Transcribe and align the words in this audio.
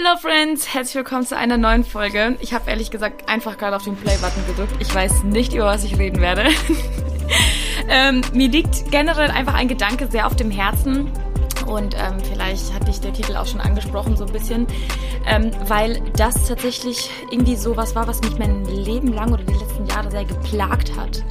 Hello 0.00 0.16
Friends, 0.16 0.72
herzlich 0.72 0.94
willkommen 0.94 1.26
zu 1.26 1.36
einer 1.36 1.56
neuen 1.56 1.82
Folge. 1.82 2.36
Ich 2.38 2.54
habe 2.54 2.70
ehrlich 2.70 2.92
gesagt 2.92 3.28
einfach 3.28 3.58
gerade 3.58 3.74
auf 3.74 3.82
den 3.82 3.96
Play-Button 3.96 4.46
gedrückt. 4.46 4.72
Ich 4.78 4.94
weiß 4.94 5.24
nicht, 5.24 5.54
über 5.54 5.64
was 5.64 5.82
ich 5.82 5.98
reden 5.98 6.20
werde. 6.20 6.50
ähm, 7.88 8.20
mir 8.32 8.46
liegt 8.46 8.92
generell 8.92 9.28
einfach 9.28 9.54
ein 9.54 9.66
Gedanke 9.66 10.06
sehr 10.06 10.28
auf 10.28 10.36
dem 10.36 10.52
Herzen. 10.52 11.10
Und 11.66 11.96
ähm, 11.96 12.20
vielleicht 12.32 12.72
hat 12.72 12.86
dich 12.86 13.00
der 13.00 13.12
Titel 13.12 13.34
auch 13.34 13.46
schon 13.48 13.60
angesprochen, 13.60 14.16
so 14.16 14.24
ein 14.24 14.32
bisschen, 14.32 14.68
ähm, 15.26 15.50
weil 15.66 16.00
das 16.16 16.46
tatsächlich 16.46 17.10
irgendwie 17.32 17.56
so 17.56 17.76
was 17.76 17.96
war, 17.96 18.06
was 18.06 18.20
mich 18.20 18.38
mein 18.38 18.66
Leben 18.66 19.12
lang 19.12 19.32
oder 19.32 19.42
die 19.42 19.54
letzten 19.54 19.84
Jahre 19.86 20.12
sehr 20.12 20.24
geplagt 20.24 20.96
hat. 20.96 21.24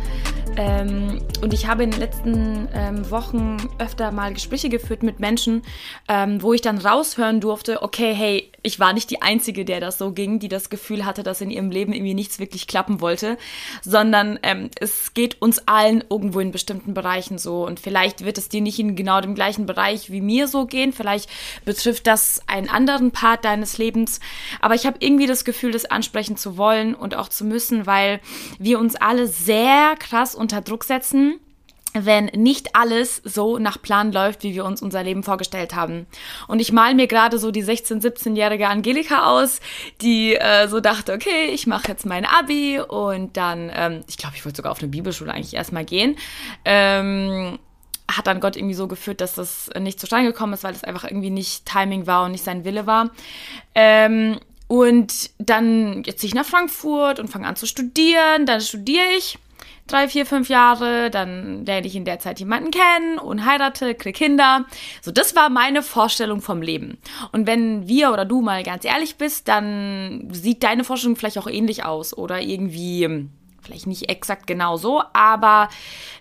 Ähm, 0.57 1.21
und 1.41 1.53
ich 1.53 1.67
habe 1.67 1.83
in 1.83 1.91
den 1.91 1.99
letzten 1.99 2.67
ähm, 2.73 3.09
Wochen 3.11 3.57
öfter 3.77 4.11
mal 4.11 4.33
Gespräche 4.33 4.69
geführt 4.69 5.03
mit 5.03 5.19
Menschen, 5.19 5.61
ähm, 6.07 6.41
wo 6.41 6.51
ich 6.51 6.61
dann 6.61 6.79
raushören 6.79 7.39
durfte, 7.39 7.83
okay, 7.83 8.13
hey, 8.13 8.51
ich 8.67 8.79
war 8.79 8.91
nicht 8.91 9.09
die 9.09 9.21
Einzige, 9.21 9.63
der 9.63 9.79
das 9.79 9.97
so 9.97 10.11
ging, 10.11 10.39
die 10.39 10.49
das 10.49 10.69
Gefühl 10.69 11.05
hatte, 11.05 11.23
dass 11.23 11.39
in 11.39 11.49
ihrem 11.49 11.71
Leben 11.71 11.93
irgendwie 11.93 12.13
nichts 12.13 12.37
wirklich 12.37 12.67
klappen 12.67 12.99
wollte, 12.99 13.37
sondern 13.81 14.37
ähm, 14.43 14.69
es 14.79 15.13
geht 15.13 15.41
uns 15.41 15.67
allen 15.67 16.03
irgendwo 16.09 16.41
in 16.41 16.51
bestimmten 16.51 16.93
Bereichen 16.93 17.37
so. 17.37 17.65
Und 17.65 17.79
vielleicht 17.79 18.25
wird 18.25 18.37
es 18.37 18.49
dir 18.49 18.61
nicht 18.61 18.77
in 18.77 18.97
genau 18.97 19.21
dem 19.21 19.35
gleichen 19.35 19.65
Bereich 19.65 20.11
wie 20.11 20.19
mir 20.19 20.49
so 20.49 20.65
gehen, 20.65 20.91
vielleicht 20.91 21.29
betrifft 21.63 22.07
das 22.07 22.41
einen 22.47 22.69
anderen 22.69 23.11
Part 23.11 23.45
deines 23.45 23.77
Lebens. 23.77 24.19
Aber 24.59 24.75
ich 24.75 24.85
habe 24.85 24.97
irgendwie 24.99 25.27
das 25.27 25.45
Gefühl, 25.45 25.71
das 25.71 25.85
ansprechen 25.85 26.35
zu 26.35 26.57
wollen 26.57 26.93
und 26.93 27.15
auch 27.15 27.29
zu 27.29 27.45
müssen, 27.45 27.85
weil 27.85 28.19
wir 28.59 28.79
uns 28.79 28.95
alle 28.95 29.27
sehr 29.27 29.95
krass 29.97 30.35
unter 30.35 30.59
Druck 30.59 30.83
setzen, 30.83 31.39
wenn 32.05 32.25
nicht 32.25 32.75
alles 32.75 33.21
so 33.23 33.57
nach 33.57 33.81
Plan 33.81 34.11
läuft, 34.11 34.43
wie 34.43 34.53
wir 34.53 34.65
uns 34.65 34.81
unser 34.81 35.03
Leben 35.03 35.23
vorgestellt 35.23 35.75
haben. 35.75 36.05
Und 36.47 36.59
ich 36.59 36.71
mal 36.71 36.93
mir 36.95 37.07
gerade 37.07 37.39
so 37.39 37.51
die 37.51 37.63
16-, 37.63 38.01
17-jährige 38.01 38.67
Angelika 38.67 39.27
aus, 39.27 39.59
die 40.01 40.35
äh, 40.35 40.67
so 40.67 40.79
dachte, 40.79 41.13
okay, 41.13 41.47
ich 41.51 41.67
mache 41.67 41.87
jetzt 41.87 42.05
mein 42.05 42.25
Abi 42.25 42.79
und 42.79 43.37
dann, 43.37 43.71
ähm, 43.73 44.03
ich 44.07 44.17
glaube, 44.17 44.35
ich 44.35 44.45
wollte 44.45 44.57
sogar 44.57 44.71
auf 44.71 44.79
eine 44.79 44.89
Bibelschule 44.89 45.31
eigentlich 45.31 45.53
erstmal 45.53 45.85
gehen. 45.85 46.17
Ähm, 46.65 47.59
hat 48.09 48.27
dann 48.27 48.39
Gott 48.39 48.55
irgendwie 48.55 48.75
so 48.75 48.87
geführt, 48.87 49.19
dass 49.21 49.35
das 49.35 49.69
nicht 49.79 49.99
zustande 49.99 50.31
gekommen 50.31 50.53
ist, 50.53 50.63
weil 50.63 50.73
es 50.73 50.83
einfach 50.83 51.03
irgendwie 51.03 51.29
nicht 51.29 51.65
Timing 51.65 52.07
war 52.07 52.25
und 52.25 52.31
nicht 52.31 52.43
sein 52.43 52.63
Wille 52.63 52.87
war. 52.87 53.11
Ähm, 53.75 54.39
und 54.67 55.31
dann 55.39 56.03
jetzt 56.05 56.19
ziehe 56.19 56.29
ich 56.29 56.35
nach 56.35 56.45
Frankfurt 56.45 57.19
und 57.19 57.29
fange 57.29 57.47
an 57.47 57.55
zu 57.55 57.65
studieren, 57.65 58.45
dann 58.45 58.61
studiere 58.61 59.05
ich 59.17 59.39
drei, 59.87 60.07
vier, 60.07 60.25
fünf 60.25 60.49
Jahre, 60.49 61.09
dann 61.09 61.65
lerne 61.65 61.87
ich 61.87 61.95
in 61.95 62.05
der 62.05 62.19
Zeit 62.19 62.39
jemanden 62.39 62.71
kennen 62.71 63.19
und 63.19 63.45
heirate, 63.45 63.95
krieg 63.95 64.15
Kinder. 64.15 64.65
So, 65.01 65.11
das 65.11 65.35
war 65.35 65.49
meine 65.49 65.83
Vorstellung 65.83 66.41
vom 66.41 66.61
Leben. 66.61 66.97
Und 67.31 67.47
wenn 67.47 67.87
wir 67.87 68.11
oder 68.11 68.25
du 68.25 68.41
mal 68.41 68.63
ganz 68.63 68.83
ehrlich 68.83 69.17
bist, 69.17 69.47
dann 69.47 70.27
sieht 70.31 70.63
deine 70.63 70.83
Vorstellung 70.83 71.15
vielleicht 71.15 71.37
auch 71.37 71.47
ähnlich 71.47 71.85
aus 71.85 72.17
oder 72.17 72.41
irgendwie 72.41 73.27
vielleicht 73.67 73.87
nicht 73.87 74.09
exakt 74.09 74.47
genau 74.47 74.77
so, 74.77 75.03
aber 75.13 75.69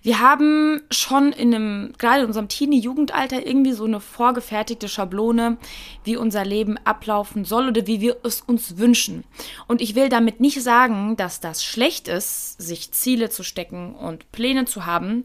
wir 0.03 0.21
haben 0.21 0.83
schon 0.91 1.33
in 1.33 1.55
einem, 1.55 1.93
gerade 1.99 2.21
in 2.21 2.27
unserem 2.27 2.49
Teenie-Jugendalter 2.49 3.47
irgendwie 3.47 3.73
so 3.73 3.85
eine 3.85 4.01
vorgefertigte 4.01 4.89
Schablone, 4.89 5.57
wie 6.05 6.17
unser 6.17 6.45
Leben 6.45 6.77
ablaufen 6.85 7.45
soll 7.45 7.69
oder 7.69 7.87
wie 7.87 8.01
wir 8.01 8.17
es 8.25 8.41
uns 8.41 8.79
wünschen. 8.79 9.25
Und 9.67 9.81
ich 9.81 9.95
will 9.95 10.09
damit 10.09 10.41
nicht 10.41 10.63
sagen, 10.63 11.17
dass 11.17 11.41
das 11.41 11.65
schlecht 11.65 12.09
ist, 12.09 12.61
sich 12.61 12.93
Ziele 12.93 13.31
zu 13.31 13.43
stecken 13.43 13.95
und 13.95 14.31
Pläne 14.33 14.65
zu 14.65 14.87
haben. 14.87 15.25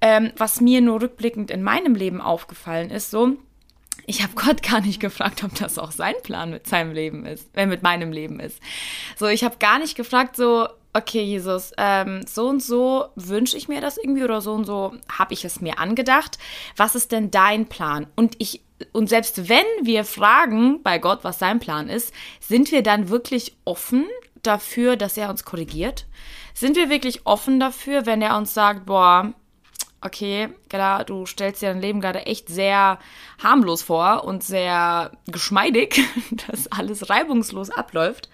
Ähm, 0.00 0.32
was 0.36 0.60
mir 0.60 0.80
nur 0.80 1.02
rückblickend 1.02 1.50
in 1.50 1.62
meinem 1.62 1.94
Leben 1.94 2.20
aufgefallen 2.20 2.90
ist, 2.90 3.10
so, 3.10 3.36
ich 4.06 4.22
habe 4.22 4.34
Gott 4.34 4.62
gar 4.62 4.80
nicht 4.80 5.00
gefragt, 5.00 5.42
ob 5.44 5.54
das 5.54 5.78
auch 5.78 5.90
sein 5.90 6.14
Plan 6.22 6.50
mit 6.50 6.66
seinem 6.66 6.92
Leben 6.92 7.26
ist, 7.26 7.48
äh, 7.54 7.66
mit 7.66 7.82
meinem 7.82 8.12
Leben 8.12 8.40
ist. 8.40 8.60
So, 9.16 9.26
ich 9.26 9.44
habe 9.44 9.56
gar 9.58 9.78
nicht 9.78 9.96
gefragt, 9.96 10.36
so, 10.36 10.68
okay, 10.96 11.22
Jesus, 11.22 11.72
ähm, 11.76 12.22
so 12.26 12.48
und 12.48 12.62
so 12.62 13.08
wünsche 13.16 13.56
ich 13.56 13.68
mir 13.68 13.80
das 13.80 13.98
irgendwie 13.98 14.24
oder 14.24 14.40
so 14.40 14.52
und 14.52 14.64
so 14.64 14.94
habe 15.10 15.34
ich 15.34 15.44
es 15.44 15.60
mir 15.60 15.78
angedacht. 15.78 16.38
Was 16.76 16.94
ist 16.94 17.12
denn 17.12 17.30
dein 17.30 17.66
Plan? 17.66 18.06
Und 18.16 18.34
ich 18.38 18.62
und 18.92 19.08
selbst 19.08 19.48
wenn 19.48 19.64
wir 19.82 20.04
fragen 20.04 20.82
bei 20.82 20.98
Gott, 20.98 21.20
was 21.22 21.38
sein 21.38 21.60
Plan 21.60 21.88
ist, 21.88 22.12
sind 22.40 22.72
wir 22.72 22.82
dann 22.82 23.08
wirklich 23.08 23.56
offen 23.64 24.04
dafür, 24.42 24.96
dass 24.96 25.16
er 25.16 25.30
uns 25.30 25.44
korrigiert? 25.44 26.06
Sind 26.52 26.76
wir 26.76 26.90
wirklich 26.90 27.26
offen 27.26 27.58
dafür, 27.58 28.04
wenn 28.06 28.20
er 28.20 28.36
uns 28.36 28.52
sagt, 28.52 28.84
boah, 28.86 29.32
okay, 30.02 30.50
klar, 30.68 31.04
du 31.04 31.26
stellst 31.26 31.62
dir 31.62 31.70
dein 31.70 31.80
Leben 31.80 32.00
gerade 32.00 32.26
echt 32.26 32.48
sehr 32.48 32.98
harmlos 33.42 33.82
vor 33.82 34.24
und 34.24 34.42
sehr 34.42 35.12
geschmeidig, 35.26 36.02
dass 36.46 36.70
alles 36.70 37.08
reibungslos 37.08 37.70
abläuft. 37.70 38.28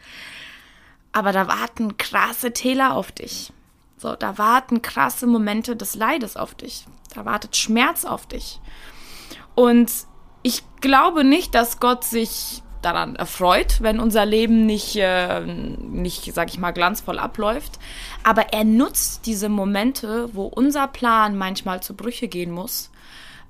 Aber 1.12 1.32
da 1.32 1.46
warten 1.46 1.96
krasse 1.98 2.52
Täler 2.52 2.94
auf 2.94 3.12
dich. 3.12 3.52
So, 3.96 4.16
da 4.16 4.38
warten 4.38 4.82
krasse 4.82 5.26
Momente 5.26 5.76
des 5.76 5.94
Leides 5.94 6.36
auf 6.36 6.54
dich. 6.54 6.86
Da 7.14 7.24
wartet 7.24 7.56
Schmerz 7.56 8.04
auf 8.04 8.26
dich. 8.26 8.60
Und 9.54 9.92
ich 10.42 10.62
glaube 10.80 11.24
nicht, 11.24 11.54
dass 11.54 11.78
Gott 11.78 12.04
sich 12.04 12.62
daran 12.80 13.14
erfreut, 13.14 13.80
wenn 13.80 14.00
unser 14.00 14.26
Leben 14.26 14.66
nicht, 14.66 14.96
äh, 14.96 15.40
nicht, 15.40 16.34
sag 16.34 16.48
ich 16.48 16.58
mal, 16.58 16.72
glanzvoll 16.72 17.18
abläuft. 17.18 17.78
Aber 18.24 18.52
er 18.52 18.64
nutzt 18.64 19.26
diese 19.26 19.48
Momente, 19.48 20.28
wo 20.34 20.46
unser 20.46 20.88
Plan 20.88 21.36
manchmal 21.36 21.82
zu 21.82 21.94
Brüche 21.94 22.28
gehen 22.28 22.50
muss, 22.50 22.90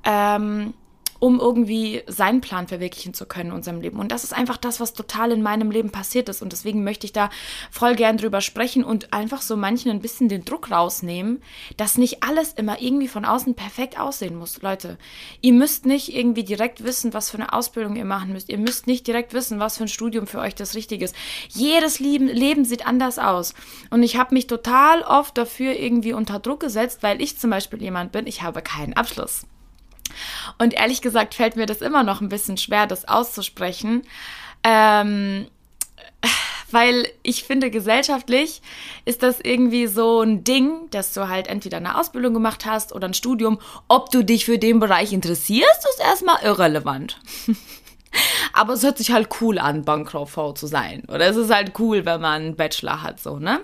ähm, 0.04 0.74
um 1.22 1.38
irgendwie 1.38 2.02
seinen 2.08 2.40
Plan 2.40 2.66
verwirklichen 2.66 3.14
zu 3.14 3.26
können 3.26 3.50
in 3.50 3.54
unserem 3.54 3.80
Leben. 3.80 4.00
Und 4.00 4.10
das 4.10 4.24
ist 4.24 4.32
einfach 4.32 4.56
das, 4.56 4.80
was 4.80 4.92
total 4.92 5.30
in 5.30 5.40
meinem 5.40 5.70
Leben 5.70 5.90
passiert 5.90 6.28
ist. 6.28 6.42
Und 6.42 6.50
deswegen 6.50 6.82
möchte 6.82 7.06
ich 7.06 7.12
da 7.12 7.30
voll 7.70 7.94
gern 7.94 8.16
drüber 8.16 8.40
sprechen 8.40 8.82
und 8.82 9.12
einfach 9.12 9.40
so 9.40 9.56
manchen 9.56 9.92
ein 9.92 10.00
bisschen 10.00 10.28
den 10.28 10.44
Druck 10.44 10.72
rausnehmen, 10.72 11.40
dass 11.76 11.96
nicht 11.96 12.24
alles 12.24 12.54
immer 12.54 12.82
irgendwie 12.82 13.06
von 13.06 13.24
außen 13.24 13.54
perfekt 13.54 14.00
aussehen 14.00 14.34
muss. 14.34 14.62
Leute, 14.62 14.98
ihr 15.42 15.52
müsst 15.52 15.86
nicht 15.86 16.12
irgendwie 16.12 16.42
direkt 16.42 16.82
wissen, 16.82 17.14
was 17.14 17.30
für 17.30 17.36
eine 17.36 17.52
Ausbildung 17.52 17.94
ihr 17.94 18.04
machen 18.04 18.32
müsst. 18.32 18.48
Ihr 18.48 18.58
müsst 18.58 18.88
nicht 18.88 19.06
direkt 19.06 19.32
wissen, 19.32 19.60
was 19.60 19.76
für 19.76 19.84
ein 19.84 19.88
Studium 19.88 20.26
für 20.26 20.40
euch 20.40 20.56
das 20.56 20.74
Richtige 20.74 21.04
ist. 21.04 21.14
Jedes 21.50 22.00
Leben, 22.00 22.64
sieht 22.64 22.84
anders 22.84 23.20
aus. 23.20 23.54
Und 23.90 24.02
ich 24.02 24.16
habe 24.16 24.34
mich 24.34 24.48
total 24.48 25.02
oft 25.02 25.38
dafür 25.38 25.78
irgendwie 25.78 26.14
unter 26.14 26.40
Druck 26.40 26.58
gesetzt, 26.58 27.04
weil 27.04 27.22
ich 27.22 27.38
zum 27.38 27.50
Beispiel 27.50 27.80
jemand 27.80 28.10
bin, 28.10 28.26
ich 28.26 28.42
habe 28.42 28.60
keinen 28.60 28.94
Abschluss. 28.94 29.46
Und 30.58 30.74
ehrlich 30.74 31.02
gesagt 31.02 31.34
fällt 31.34 31.56
mir 31.56 31.66
das 31.66 31.80
immer 31.80 32.02
noch 32.02 32.20
ein 32.20 32.28
bisschen 32.28 32.56
schwer, 32.56 32.86
das 32.86 33.06
auszusprechen. 33.06 34.02
Ähm, 34.64 35.46
weil 36.70 37.06
ich 37.22 37.44
finde, 37.44 37.70
gesellschaftlich 37.70 38.62
ist 39.04 39.22
das 39.22 39.40
irgendwie 39.40 39.86
so 39.86 40.22
ein 40.22 40.42
Ding, 40.42 40.88
dass 40.90 41.12
du 41.12 41.28
halt 41.28 41.46
entweder 41.46 41.76
eine 41.76 41.98
Ausbildung 41.98 42.34
gemacht 42.34 42.64
hast 42.64 42.92
oder 42.92 43.08
ein 43.08 43.14
Studium. 43.14 43.60
Ob 43.88 44.10
du 44.10 44.24
dich 44.24 44.44
für 44.44 44.58
den 44.58 44.80
Bereich 44.80 45.12
interessierst, 45.12 45.86
ist 45.90 46.00
erstmal 46.00 46.42
irrelevant. 46.42 47.20
Aber 48.52 48.74
es 48.74 48.82
hört 48.82 48.98
sich 48.98 49.12
halt 49.12 49.28
cool 49.40 49.58
an, 49.58 49.84
Bankkauffrau 49.84 50.52
zu 50.52 50.66
sein. 50.66 51.04
Oder 51.08 51.26
es 51.26 51.36
ist 51.36 51.52
halt 51.52 51.72
cool, 51.78 52.04
wenn 52.04 52.20
man 52.20 52.42
einen 52.42 52.56
Bachelor 52.56 53.02
hat, 53.02 53.20
so, 53.20 53.38
ne? 53.38 53.60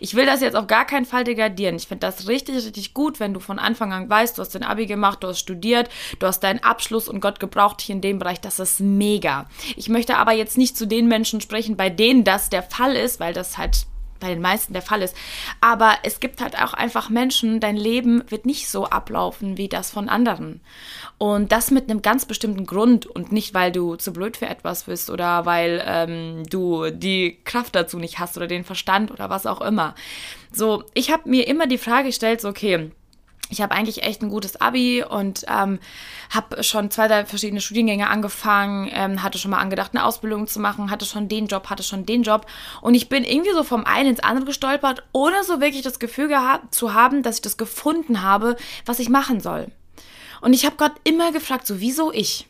Ich 0.00 0.14
will 0.14 0.26
das 0.26 0.40
jetzt 0.40 0.56
auf 0.56 0.66
gar 0.66 0.86
keinen 0.86 1.06
Fall 1.06 1.24
degradieren. 1.24 1.76
Ich 1.76 1.88
finde 1.88 2.06
das 2.06 2.28
richtig, 2.28 2.56
richtig 2.56 2.94
gut, 2.94 3.18
wenn 3.18 3.34
du 3.34 3.40
von 3.40 3.58
Anfang 3.58 3.92
an 3.92 4.08
weißt, 4.08 4.38
du 4.38 4.42
hast 4.42 4.54
dein 4.54 4.62
Abi 4.62 4.86
gemacht, 4.86 5.22
du 5.22 5.28
hast 5.28 5.40
studiert, 5.40 5.88
du 6.18 6.26
hast 6.26 6.40
deinen 6.40 6.62
Abschluss 6.62 7.08
und 7.08 7.20
Gott 7.20 7.40
gebraucht 7.40 7.80
dich 7.80 7.90
in 7.90 8.00
dem 8.00 8.18
Bereich. 8.18 8.40
Das 8.40 8.58
ist 8.58 8.80
mega. 8.80 9.46
Ich 9.76 9.88
möchte 9.88 10.16
aber 10.16 10.32
jetzt 10.32 10.58
nicht 10.58 10.76
zu 10.76 10.86
den 10.86 11.08
Menschen 11.08 11.40
sprechen, 11.40 11.76
bei 11.76 11.90
denen 11.90 12.24
das 12.24 12.48
der 12.48 12.62
Fall 12.62 12.94
ist, 12.94 13.20
weil 13.20 13.32
das 13.32 13.58
halt 13.58 13.86
bei 14.20 14.28
den 14.28 14.40
meisten 14.40 14.72
der 14.72 14.82
Fall 14.82 15.02
ist. 15.02 15.16
Aber 15.60 15.94
es 16.02 16.20
gibt 16.20 16.40
halt 16.40 16.56
auch 16.60 16.74
einfach 16.74 17.10
Menschen, 17.10 17.60
dein 17.60 17.76
Leben 17.76 18.22
wird 18.28 18.46
nicht 18.46 18.68
so 18.68 18.86
ablaufen 18.86 19.56
wie 19.56 19.68
das 19.68 19.90
von 19.90 20.08
anderen. 20.08 20.60
Und 21.18 21.52
das 21.52 21.70
mit 21.70 21.90
einem 21.90 22.02
ganz 22.02 22.26
bestimmten 22.26 22.66
Grund 22.66 23.06
und 23.06 23.32
nicht, 23.32 23.54
weil 23.54 23.72
du 23.72 23.96
zu 23.96 24.12
blöd 24.12 24.36
für 24.36 24.46
etwas 24.46 24.84
bist 24.84 25.10
oder 25.10 25.46
weil 25.46 25.82
ähm, 25.86 26.44
du 26.48 26.90
die 26.90 27.38
Kraft 27.44 27.74
dazu 27.74 27.98
nicht 27.98 28.18
hast 28.18 28.36
oder 28.36 28.46
den 28.46 28.64
Verstand 28.64 29.10
oder 29.10 29.30
was 29.30 29.46
auch 29.46 29.60
immer. 29.60 29.94
So, 30.52 30.84
ich 30.94 31.10
habe 31.10 31.28
mir 31.28 31.46
immer 31.46 31.66
die 31.66 31.78
Frage 31.78 32.08
gestellt, 32.08 32.40
so, 32.40 32.48
okay, 32.48 32.90
ich 33.48 33.60
habe 33.60 33.74
eigentlich 33.74 34.02
echt 34.02 34.22
ein 34.22 34.28
gutes 34.28 34.60
Abi 34.60 35.04
und 35.04 35.44
ähm, 35.48 35.78
habe 36.30 36.62
schon 36.64 36.90
zwei, 36.90 37.08
drei 37.08 37.24
verschiedene 37.24 37.60
Studiengänge 37.60 38.08
angefangen, 38.08 38.90
ähm, 38.92 39.22
hatte 39.22 39.38
schon 39.38 39.50
mal 39.50 39.60
angedacht, 39.60 39.92
eine 39.94 40.04
Ausbildung 40.04 40.46
zu 40.46 40.60
machen, 40.60 40.90
hatte 40.90 41.04
schon 41.04 41.28
den 41.28 41.46
Job, 41.46 41.70
hatte 41.70 41.82
schon 41.82 42.06
den 42.06 42.22
Job 42.22 42.46
und 42.80 42.94
ich 42.94 43.08
bin 43.08 43.24
irgendwie 43.24 43.52
so 43.52 43.62
vom 43.62 43.84
einen 43.84 44.10
ins 44.10 44.20
andere 44.20 44.46
gestolpert, 44.46 45.04
ohne 45.12 45.44
so 45.44 45.60
wirklich 45.60 45.82
das 45.82 45.98
Gefühl 45.98 46.28
gehabt 46.28 46.74
zu 46.74 46.94
haben, 46.94 47.22
dass 47.22 47.36
ich 47.36 47.42
das 47.42 47.56
gefunden 47.56 48.22
habe, 48.22 48.56
was 48.84 48.98
ich 48.98 49.08
machen 49.08 49.40
soll. 49.40 49.68
Und 50.40 50.52
ich 50.52 50.66
habe 50.66 50.76
Gott 50.76 50.92
immer 51.04 51.32
gefragt, 51.32 51.66
so 51.66 51.80
wieso 51.80 52.12
ich? 52.12 52.46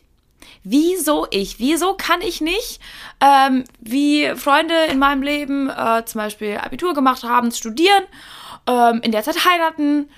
Wieso 0.64 1.26
ich? 1.30 1.60
Wieso 1.60 1.94
kann 1.94 2.20
ich 2.20 2.40
nicht, 2.40 2.80
ähm, 3.20 3.64
wie 3.78 4.34
Freunde 4.34 4.74
in 4.90 4.98
meinem 4.98 5.22
Leben 5.22 5.70
äh, 5.70 6.04
zum 6.04 6.20
Beispiel 6.20 6.58
Abitur 6.58 6.92
gemacht 6.94 7.22
haben, 7.22 7.52
studieren, 7.52 8.02
ähm, 8.66 9.00
in 9.02 9.12
der 9.12 9.22
Zeit 9.22 9.44
heiraten, 9.44 10.08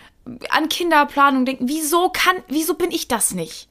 an 0.51 0.69
Kinderplanung 0.69 1.45
denken. 1.45 1.69
Wieso 1.69 2.11
kann, 2.11 2.43
wieso 2.49 2.75
bin 2.75 2.91
ich 2.91 3.09
das 3.09 3.33
nicht? 3.33 3.69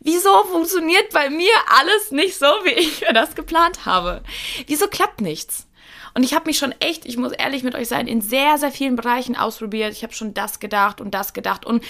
Wieso 0.00 0.44
funktioniert 0.44 1.12
bei 1.12 1.28
mir 1.30 1.52
alles 1.80 2.12
nicht 2.12 2.38
so, 2.38 2.46
wie 2.64 2.70
ich 2.70 3.04
das 3.12 3.34
geplant 3.34 3.84
habe? 3.84 4.22
Wieso 4.66 4.86
klappt 4.86 5.20
nichts? 5.20 5.66
Und 6.14 6.22
ich 6.22 6.34
habe 6.34 6.46
mich 6.46 6.58
schon 6.58 6.74
echt, 6.80 7.06
ich 7.06 7.16
muss 7.16 7.32
ehrlich 7.32 7.62
mit 7.62 7.74
euch 7.74 7.88
sein, 7.88 8.08
in 8.08 8.20
sehr, 8.20 8.58
sehr 8.58 8.72
vielen 8.72 8.96
Bereichen 8.96 9.36
ausprobiert. 9.36 9.92
Ich 9.92 10.02
habe 10.02 10.12
schon 10.12 10.34
das 10.34 10.60
gedacht 10.60 11.00
und 11.00 11.12
das 11.12 11.32
gedacht. 11.32 11.64
Und 11.64 11.84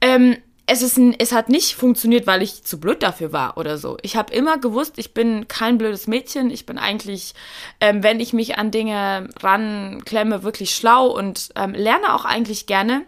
ähm, 0.00 0.36
es, 0.66 0.82
ist 0.82 0.98
ein, 0.98 1.14
es 1.18 1.32
hat 1.32 1.48
nicht 1.48 1.74
funktioniert, 1.74 2.26
weil 2.26 2.42
ich 2.42 2.64
zu 2.64 2.80
blöd 2.80 3.02
dafür 3.02 3.32
war 3.32 3.56
oder 3.56 3.78
so. 3.78 3.96
Ich 4.02 4.16
habe 4.16 4.32
immer 4.34 4.58
gewusst, 4.58 4.94
ich 4.96 5.14
bin 5.14 5.48
kein 5.48 5.78
blödes 5.78 6.06
Mädchen. 6.06 6.50
Ich 6.50 6.66
bin 6.66 6.78
eigentlich, 6.78 7.34
ähm, 7.80 8.02
wenn 8.02 8.20
ich 8.20 8.32
mich 8.32 8.58
an 8.58 8.70
Dinge 8.70 9.28
ranklemme, 9.40 10.42
wirklich 10.42 10.74
schlau 10.74 11.06
und 11.06 11.50
ähm, 11.56 11.72
lerne 11.72 12.14
auch 12.14 12.24
eigentlich 12.24 12.66
gerne. 12.66 13.04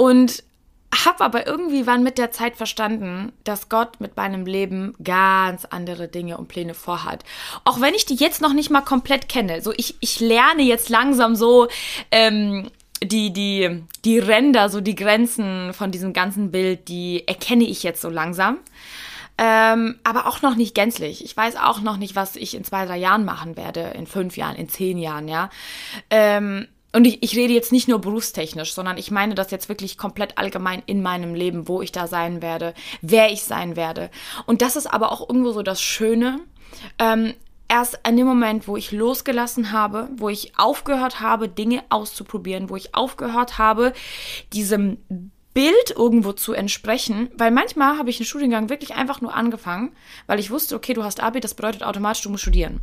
Und 0.00 0.44
habe 1.04 1.22
aber 1.22 1.46
irgendwann 1.46 2.02
mit 2.02 2.16
der 2.16 2.32
Zeit 2.32 2.56
verstanden, 2.56 3.32
dass 3.44 3.68
Gott 3.68 4.00
mit 4.00 4.16
meinem 4.16 4.46
Leben 4.46 4.94
ganz 5.04 5.66
andere 5.66 6.08
Dinge 6.08 6.38
und 6.38 6.48
Pläne 6.48 6.72
vorhat. 6.72 7.22
Auch 7.66 7.82
wenn 7.82 7.92
ich 7.92 8.06
die 8.06 8.14
jetzt 8.14 8.40
noch 8.40 8.54
nicht 8.54 8.70
mal 8.70 8.80
komplett 8.80 9.28
kenne. 9.28 9.60
So, 9.60 9.74
ich, 9.76 9.96
ich 10.00 10.18
lerne 10.18 10.62
jetzt 10.62 10.88
langsam 10.88 11.36
so 11.36 11.68
ähm, 12.10 12.70
die, 13.02 13.30
die, 13.30 13.82
die 14.06 14.18
Ränder, 14.18 14.70
so 14.70 14.80
die 14.80 14.94
Grenzen 14.94 15.74
von 15.74 15.90
diesem 15.90 16.14
ganzen 16.14 16.50
Bild, 16.50 16.88
die 16.88 17.28
erkenne 17.28 17.64
ich 17.64 17.82
jetzt 17.82 18.00
so 18.00 18.08
langsam. 18.08 18.56
Ähm, 19.36 19.98
aber 20.02 20.26
auch 20.26 20.40
noch 20.40 20.56
nicht 20.56 20.74
gänzlich. 20.74 21.22
Ich 21.22 21.36
weiß 21.36 21.56
auch 21.56 21.82
noch 21.82 21.98
nicht, 21.98 22.16
was 22.16 22.36
ich 22.36 22.54
in 22.54 22.64
zwei, 22.64 22.86
drei 22.86 22.96
Jahren 22.96 23.26
machen 23.26 23.58
werde, 23.58 23.82
in 23.94 24.06
fünf 24.06 24.38
Jahren, 24.38 24.56
in 24.56 24.70
zehn 24.70 24.96
Jahren, 24.96 25.28
ja. 25.28 25.50
Ähm, 26.08 26.68
und 26.92 27.06
ich, 27.06 27.22
ich 27.22 27.36
rede 27.36 27.52
jetzt 27.52 27.72
nicht 27.72 27.88
nur 27.88 28.00
berufstechnisch, 28.00 28.72
sondern 28.72 28.98
ich 28.98 29.10
meine 29.10 29.34
das 29.34 29.50
jetzt 29.50 29.68
wirklich 29.68 29.96
komplett 29.96 30.38
allgemein 30.38 30.82
in 30.86 31.02
meinem 31.02 31.34
Leben, 31.34 31.68
wo 31.68 31.82
ich 31.82 31.92
da 31.92 32.06
sein 32.06 32.42
werde, 32.42 32.74
wer 33.00 33.30
ich 33.30 33.44
sein 33.44 33.76
werde. 33.76 34.10
Und 34.46 34.62
das 34.62 34.76
ist 34.76 34.86
aber 34.86 35.12
auch 35.12 35.28
irgendwo 35.28 35.52
so 35.52 35.62
das 35.62 35.80
Schöne. 35.80 36.40
Ähm, 36.98 37.34
erst 37.68 38.00
in 38.06 38.16
dem 38.16 38.26
Moment, 38.26 38.66
wo 38.66 38.76
ich 38.76 38.90
losgelassen 38.90 39.70
habe, 39.70 40.08
wo 40.16 40.28
ich 40.28 40.58
aufgehört 40.58 41.20
habe, 41.20 41.48
Dinge 41.48 41.84
auszuprobieren, 41.88 42.68
wo 42.68 42.76
ich 42.76 42.94
aufgehört 42.94 43.58
habe, 43.58 43.92
diesem 44.52 44.98
Bild 45.54 45.90
irgendwo 45.96 46.32
zu 46.32 46.52
entsprechen, 46.52 47.30
weil 47.36 47.50
manchmal 47.50 47.98
habe 47.98 48.10
ich 48.10 48.18
einen 48.18 48.26
Studiengang 48.26 48.68
wirklich 48.68 48.94
einfach 48.94 49.20
nur 49.20 49.34
angefangen, 49.34 49.92
weil 50.26 50.40
ich 50.40 50.50
wusste, 50.50 50.76
okay, 50.76 50.94
du 50.94 51.04
hast 51.04 51.20
Abi, 51.20 51.40
das 51.40 51.54
bedeutet 51.54 51.82
automatisch, 51.82 52.22
du 52.22 52.30
musst 52.30 52.42
studieren. 52.42 52.80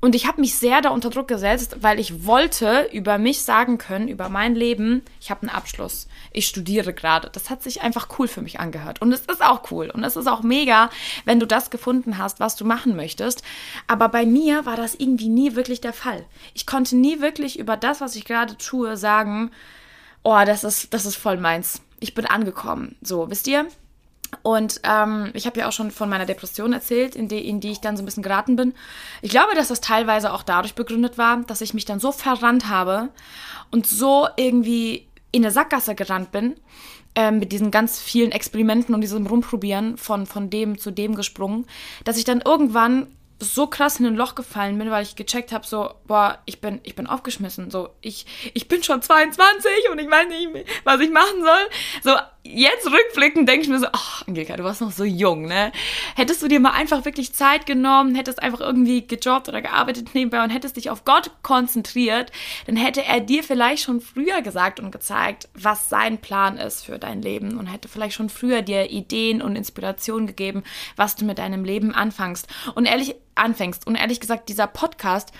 Und 0.00 0.14
ich 0.14 0.28
habe 0.28 0.40
mich 0.40 0.54
sehr 0.54 0.80
da 0.80 0.90
unter 0.90 1.10
Druck 1.10 1.26
gesetzt, 1.26 1.78
weil 1.80 1.98
ich 1.98 2.24
wollte 2.24 2.88
über 2.92 3.18
mich 3.18 3.42
sagen 3.42 3.78
können, 3.78 4.06
über 4.06 4.28
mein 4.28 4.54
Leben, 4.54 5.02
ich 5.20 5.30
habe 5.30 5.42
einen 5.42 5.50
Abschluss, 5.50 6.06
ich 6.32 6.46
studiere 6.46 6.92
gerade. 6.92 7.30
Das 7.32 7.50
hat 7.50 7.64
sich 7.64 7.82
einfach 7.82 8.08
cool 8.18 8.28
für 8.28 8.40
mich 8.40 8.60
angehört. 8.60 9.02
Und 9.02 9.12
es 9.12 9.22
ist 9.22 9.42
auch 9.42 9.72
cool. 9.72 9.90
Und 9.90 10.04
es 10.04 10.14
ist 10.14 10.28
auch 10.28 10.42
mega, 10.42 10.90
wenn 11.24 11.40
du 11.40 11.46
das 11.46 11.70
gefunden 11.70 12.16
hast, 12.16 12.38
was 12.38 12.54
du 12.54 12.64
machen 12.64 12.94
möchtest. 12.94 13.42
Aber 13.88 14.08
bei 14.08 14.24
mir 14.24 14.66
war 14.66 14.76
das 14.76 14.94
irgendwie 14.94 15.28
nie 15.28 15.56
wirklich 15.56 15.80
der 15.80 15.92
Fall. 15.92 16.24
Ich 16.54 16.64
konnte 16.64 16.96
nie 16.96 17.20
wirklich 17.20 17.58
über 17.58 17.76
das, 17.76 18.00
was 18.00 18.14
ich 18.14 18.24
gerade 18.24 18.56
tue, 18.56 18.96
sagen, 18.96 19.50
oh, 20.22 20.38
das 20.46 20.62
ist, 20.62 20.94
das 20.94 21.06
ist 21.06 21.16
voll 21.16 21.38
meins. 21.38 21.82
Ich 21.98 22.14
bin 22.14 22.24
angekommen. 22.24 22.94
So, 23.02 23.30
wisst 23.30 23.48
ihr? 23.48 23.66
Und 24.42 24.80
ähm, 24.84 25.30
ich 25.34 25.46
habe 25.46 25.60
ja 25.60 25.68
auch 25.68 25.72
schon 25.72 25.90
von 25.90 26.08
meiner 26.08 26.26
Depression 26.26 26.72
erzählt, 26.72 27.16
in 27.16 27.28
die, 27.28 27.48
in 27.48 27.60
die 27.60 27.70
ich 27.70 27.80
dann 27.80 27.96
so 27.96 28.02
ein 28.02 28.06
bisschen 28.06 28.22
geraten 28.22 28.56
bin. 28.56 28.74
Ich 29.22 29.30
glaube, 29.30 29.54
dass 29.54 29.68
das 29.68 29.80
teilweise 29.80 30.32
auch 30.32 30.42
dadurch 30.42 30.74
begründet 30.74 31.18
war, 31.18 31.38
dass 31.38 31.60
ich 31.60 31.74
mich 31.74 31.84
dann 31.84 32.00
so 32.00 32.12
verrannt 32.12 32.68
habe 32.68 33.08
und 33.70 33.86
so 33.86 34.28
irgendwie 34.36 35.08
in 35.32 35.42
der 35.42 35.50
Sackgasse 35.50 35.94
gerannt 35.94 36.30
bin, 36.30 36.56
ähm, 37.14 37.38
mit 37.38 37.52
diesen 37.52 37.70
ganz 37.70 37.98
vielen 37.98 38.32
Experimenten 38.32 38.94
und 38.94 39.00
diesem 39.00 39.26
Rumprobieren 39.26 39.96
von, 39.96 40.26
von 40.26 40.50
dem 40.50 40.78
zu 40.78 40.90
dem 40.90 41.14
gesprungen, 41.14 41.66
dass 42.04 42.18
ich 42.18 42.24
dann 42.24 42.40
irgendwann 42.40 43.08
so 43.40 43.68
krass 43.68 44.00
in 44.00 44.06
ein 44.06 44.16
Loch 44.16 44.34
gefallen 44.34 44.78
bin, 44.78 44.90
weil 44.90 45.04
ich 45.04 45.14
gecheckt 45.14 45.52
habe, 45.52 45.66
so, 45.66 45.94
boah, 46.06 46.38
ich 46.44 46.60
bin, 46.60 46.80
ich 46.82 46.96
bin 46.96 47.06
aufgeschmissen. 47.06 47.70
So, 47.70 47.90
ich, 48.00 48.26
ich 48.52 48.66
bin 48.66 48.82
schon 48.82 49.00
22 49.00 49.70
und 49.92 50.00
ich 50.00 50.10
weiß 50.10 50.28
nicht, 50.28 50.66
was 50.84 51.00
ich 51.00 51.10
machen 51.10 51.42
soll. 51.42 51.68
So, 52.02 52.20
jetzt 52.54 52.86
rückblickend 52.86 53.48
denke 53.48 53.62
ich 53.62 53.68
mir 53.68 53.78
so, 53.78 53.86
ach, 53.92 54.26
Angelika, 54.26 54.56
du 54.56 54.64
warst 54.64 54.80
noch 54.80 54.90
so 54.90 55.04
jung, 55.04 55.46
ne? 55.46 55.72
Hättest 56.16 56.42
du 56.42 56.48
dir 56.48 56.60
mal 56.60 56.72
einfach 56.72 57.04
wirklich 57.04 57.32
Zeit 57.32 57.66
genommen, 57.66 58.14
hättest 58.14 58.42
einfach 58.42 58.60
irgendwie 58.60 59.06
gejobbt 59.06 59.48
oder 59.48 59.62
gearbeitet 59.62 60.14
nebenbei 60.14 60.42
und 60.42 60.50
hättest 60.50 60.76
dich 60.76 60.90
auf 60.90 61.04
Gott 61.04 61.30
konzentriert, 61.42 62.32
dann 62.66 62.76
hätte 62.76 63.04
er 63.04 63.20
dir 63.20 63.42
vielleicht 63.42 63.82
schon 63.82 64.00
früher 64.00 64.42
gesagt 64.42 64.80
und 64.80 64.90
gezeigt, 64.90 65.48
was 65.54 65.88
sein 65.88 66.18
Plan 66.18 66.56
ist 66.56 66.84
für 66.84 66.98
dein 66.98 67.22
Leben 67.22 67.58
und 67.58 67.66
hätte 67.66 67.88
vielleicht 67.88 68.14
schon 68.14 68.30
früher 68.30 68.62
dir 68.62 68.90
Ideen 68.90 69.42
und 69.42 69.56
Inspirationen 69.56 70.26
gegeben, 70.26 70.62
was 70.96 71.16
du 71.16 71.24
mit 71.24 71.38
deinem 71.38 71.64
Leben 71.64 71.94
anfängst. 71.94 72.48
Und 72.74 72.86
ehrlich, 72.86 73.14
anfängst. 73.38 73.86
Und 73.86 73.94
ehrlich 73.94 74.20
gesagt, 74.20 74.48
dieser 74.48 74.66
Podcast 74.66 75.32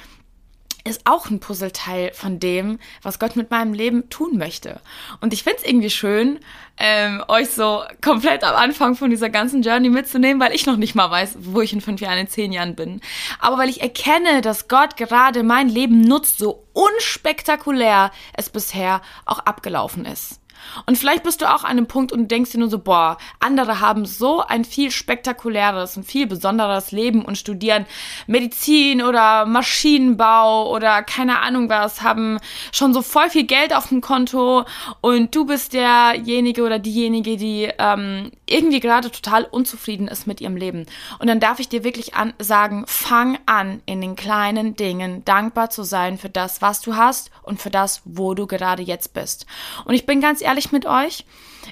ist 0.84 1.02
auch 1.04 1.30
ein 1.30 1.40
Puzzleteil 1.40 2.12
von 2.14 2.40
dem, 2.40 2.78
was 3.02 3.18
Gott 3.18 3.36
mit 3.36 3.50
meinem 3.50 3.72
Leben 3.72 4.08
tun 4.10 4.38
möchte. 4.38 4.80
Und 5.20 5.32
ich 5.32 5.42
finde 5.42 5.58
es 5.58 5.68
irgendwie 5.68 5.90
schön, 5.90 6.40
ähm, 6.78 7.22
euch 7.28 7.50
so 7.50 7.82
komplett 8.02 8.44
am 8.44 8.54
Anfang 8.54 8.94
von 8.94 9.10
dieser 9.10 9.30
ganzen 9.30 9.62
Journey 9.62 9.90
mitzunehmen, 9.90 10.40
weil 10.40 10.54
ich 10.54 10.66
noch 10.66 10.76
nicht 10.76 10.94
mal 10.94 11.10
weiß, 11.10 11.36
wo 11.40 11.60
ich 11.60 11.72
in 11.72 11.80
fünf 11.80 12.00
Jahren, 12.00 12.18
in 12.18 12.28
zehn 12.28 12.52
Jahren 12.52 12.76
bin. 12.76 13.00
Aber 13.40 13.58
weil 13.58 13.68
ich 13.68 13.80
erkenne, 13.80 14.40
dass 14.40 14.68
Gott 14.68 14.96
gerade 14.96 15.42
mein 15.42 15.68
Leben 15.68 16.00
nutzt, 16.00 16.38
so 16.38 16.64
unspektakulär 16.72 18.12
es 18.34 18.50
bisher 18.50 19.02
auch 19.26 19.40
abgelaufen 19.40 20.04
ist. 20.04 20.40
Und 20.86 20.98
vielleicht 20.98 21.22
bist 21.22 21.40
du 21.40 21.52
auch 21.52 21.64
an 21.64 21.70
einem 21.70 21.86
Punkt 21.86 22.12
und 22.12 22.30
denkst 22.30 22.52
dir 22.52 22.58
nur 22.58 22.70
so, 22.70 22.78
boah, 22.78 23.18
andere 23.40 23.80
haben 23.80 24.06
so 24.06 24.40
ein 24.42 24.64
viel 24.64 24.90
spektakuläres 24.90 25.96
und 25.96 26.04
viel 26.04 26.26
besonderes 26.26 26.92
Leben 26.92 27.24
und 27.24 27.38
studieren 27.38 27.86
Medizin 28.26 29.02
oder 29.02 29.46
Maschinenbau 29.46 30.70
oder 30.70 31.02
keine 31.02 31.40
Ahnung 31.40 31.68
was, 31.68 32.02
haben 32.02 32.38
schon 32.72 32.94
so 32.94 33.02
voll 33.02 33.30
viel 33.30 33.44
Geld 33.44 33.74
auf 33.74 33.88
dem 33.88 34.00
Konto 34.00 34.64
und 35.00 35.34
du 35.34 35.44
bist 35.44 35.72
derjenige 35.72 36.62
oder 36.62 36.78
diejenige, 36.78 37.36
die 37.36 37.70
ähm, 37.78 38.30
irgendwie 38.46 38.80
gerade 38.80 39.10
total 39.10 39.44
unzufrieden 39.44 40.08
ist 40.08 40.26
mit 40.26 40.40
ihrem 40.40 40.56
Leben. 40.56 40.86
Und 41.18 41.28
dann 41.28 41.40
darf 41.40 41.60
ich 41.60 41.68
dir 41.68 41.84
wirklich 41.84 42.14
an 42.14 42.34
sagen, 42.38 42.84
fang 42.86 43.38
an, 43.46 43.82
in 43.86 44.00
den 44.00 44.16
kleinen 44.16 44.76
Dingen 44.76 45.24
dankbar 45.24 45.70
zu 45.70 45.82
sein 45.82 46.18
für 46.18 46.28
das, 46.28 46.62
was 46.62 46.80
du 46.80 46.96
hast 46.96 47.30
und 47.42 47.60
für 47.60 47.70
das, 47.70 48.02
wo 48.04 48.34
du 48.34 48.46
gerade 48.46 48.82
jetzt 48.82 49.14
bist. 49.14 49.46
Und 49.84 49.94
ich 49.94 50.06
bin 50.06 50.20
ganz 50.20 50.40
ehrlich 50.40 50.47
mit 50.72 50.86
euch, 50.86 51.24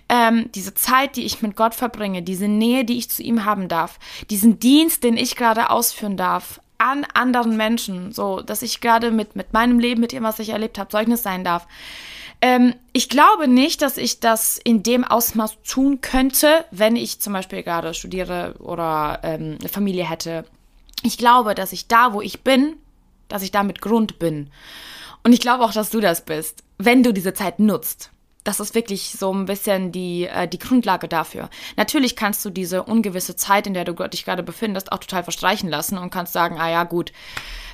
ähm, 0.08 0.50
diese 0.54 0.74
Zeit, 0.74 1.16
die 1.16 1.24
ich 1.24 1.42
mit 1.42 1.56
Gott 1.56 1.74
verbringe, 1.74 2.22
diese 2.22 2.48
Nähe, 2.48 2.84
die 2.84 2.98
ich 2.98 3.10
zu 3.10 3.22
ihm 3.22 3.44
haben 3.44 3.68
darf, 3.68 3.98
diesen 4.30 4.58
Dienst, 4.58 5.02
den 5.04 5.16
ich 5.16 5.36
gerade 5.36 5.70
ausführen 5.70 6.16
darf, 6.16 6.60
an 6.78 7.06
anderen 7.14 7.56
Menschen, 7.56 8.12
so 8.12 8.40
dass 8.40 8.62
ich 8.62 8.80
gerade 8.80 9.10
mit, 9.10 9.34
mit 9.34 9.52
meinem 9.52 9.78
Leben, 9.78 10.00
mit 10.00 10.12
dem, 10.12 10.22
was 10.22 10.38
ich 10.38 10.50
erlebt 10.50 10.78
habe, 10.78 10.90
Zeugnis 10.90 11.22
sein 11.22 11.42
darf. 11.42 11.66
Ähm, 12.42 12.74
ich 12.92 13.08
glaube 13.08 13.48
nicht, 13.48 13.80
dass 13.80 13.96
ich 13.96 14.20
das 14.20 14.58
in 14.62 14.82
dem 14.82 15.04
Ausmaß 15.04 15.62
tun 15.62 16.02
könnte, 16.02 16.66
wenn 16.70 16.94
ich 16.94 17.20
zum 17.20 17.32
Beispiel 17.32 17.62
gerade 17.62 17.94
studiere 17.94 18.56
oder 18.58 19.20
ähm, 19.22 19.56
eine 19.58 19.70
Familie 19.70 20.08
hätte. 20.08 20.44
Ich 21.02 21.16
glaube, 21.16 21.54
dass 21.54 21.72
ich 21.72 21.88
da, 21.88 22.12
wo 22.12 22.20
ich 22.20 22.42
bin, 22.42 22.76
dass 23.28 23.42
ich 23.42 23.52
da 23.52 23.62
mit 23.62 23.80
Grund 23.80 24.18
bin. 24.18 24.50
Und 25.24 25.32
ich 25.32 25.40
glaube 25.40 25.64
auch, 25.64 25.72
dass 25.72 25.90
du 25.90 26.00
das 26.00 26.24
bist, 26.24 26.62
wenn 26.78 27.02
du 27.02 27.12
diese 27.12 27.32
Zeit 27.32 27.58
nutzt 27.58 28.10
das 28.46 28.60
ist 28.60 28.76
wirklich 28.76 29.10
so 29.10 29.32
ein 29.34 29.44
bisschen 29.46 29.90
die, 29.90 30.26
äh, 30.26 30.46
die 30.46 30.58
Grundlage 30.58 31.08
dafür. 31.08 31.50
Natürlich 31.76 32.14
kannst 32.14 32.44
du 32.44 32.50
diese 32.50 32.84
ungewisse 32.84 33.34
Zeit, 33.34 33.66
in 33.66 33.74
der 33.74 33.84
du 33.84 33.92
dich 34.08 34.24
gerade 34.24 34.44
befindest, 34.44 34.92
auch 34.92 34.98
total 34.98 35.24
verstreichen 35.24 35.68
lassen 35.68 35.98
und 35.98 36.10
kannst 36.10 36.32
sagen, 36.32 36.56
ah 36.58 36.70
ja, 36.70 36.84
gut, 36.84 37.12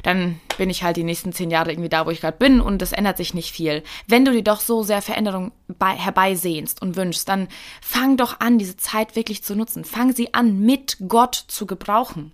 dann 0.02 0.40
bin 0.56 0.70
ich 0.70 0.82
halt 0.82 0.96
die 0.96 1.04
nächsten 1.04 1.32
zehn 1.32 1.50
Jahre 1.50 1.70
irgendwie 1.70 1.90
da, 1.90 2.06
wo 2.06 2.10
ich 2.10 2.22
gerade 2.22 2.38
bin 2.38 2.60
und 2.60 2.80
es 2.80 2.92
ändert 2.92 3.18
sich 3.18 3.34
nicht 3.34 3.52
viel. 3.52 3.82
Wenn 4.06 4.24
du 4.24 4.32
dir 4.32 4.42
doch 4.42 4.60
so 4.60 4.82
sehr 4.82 5.02
Veränderung 5.02 5.52
bei, 5.68 5.90
herbeisehnst 5.90 6.80
und 6.80 6.96
wünschst, 6.96 7.28
dann 7.28 7.48
fang 7.82 8.16
doch 8.16 8.40
an, 8.40 8.58
diese 8.58 8.78
Zeit 8.78 9.14
wirklich 9.14 9.44
zu 9.44 9.54
nutzen. 9.54 9.84
Fang 9.84 10.14
sie 10.14 10.32
an, 10.32 10.58
mit 10.60 10.96
Gott 11.06 11.34
zu 11.34 11.66
gebrauchen. 11.66 12.32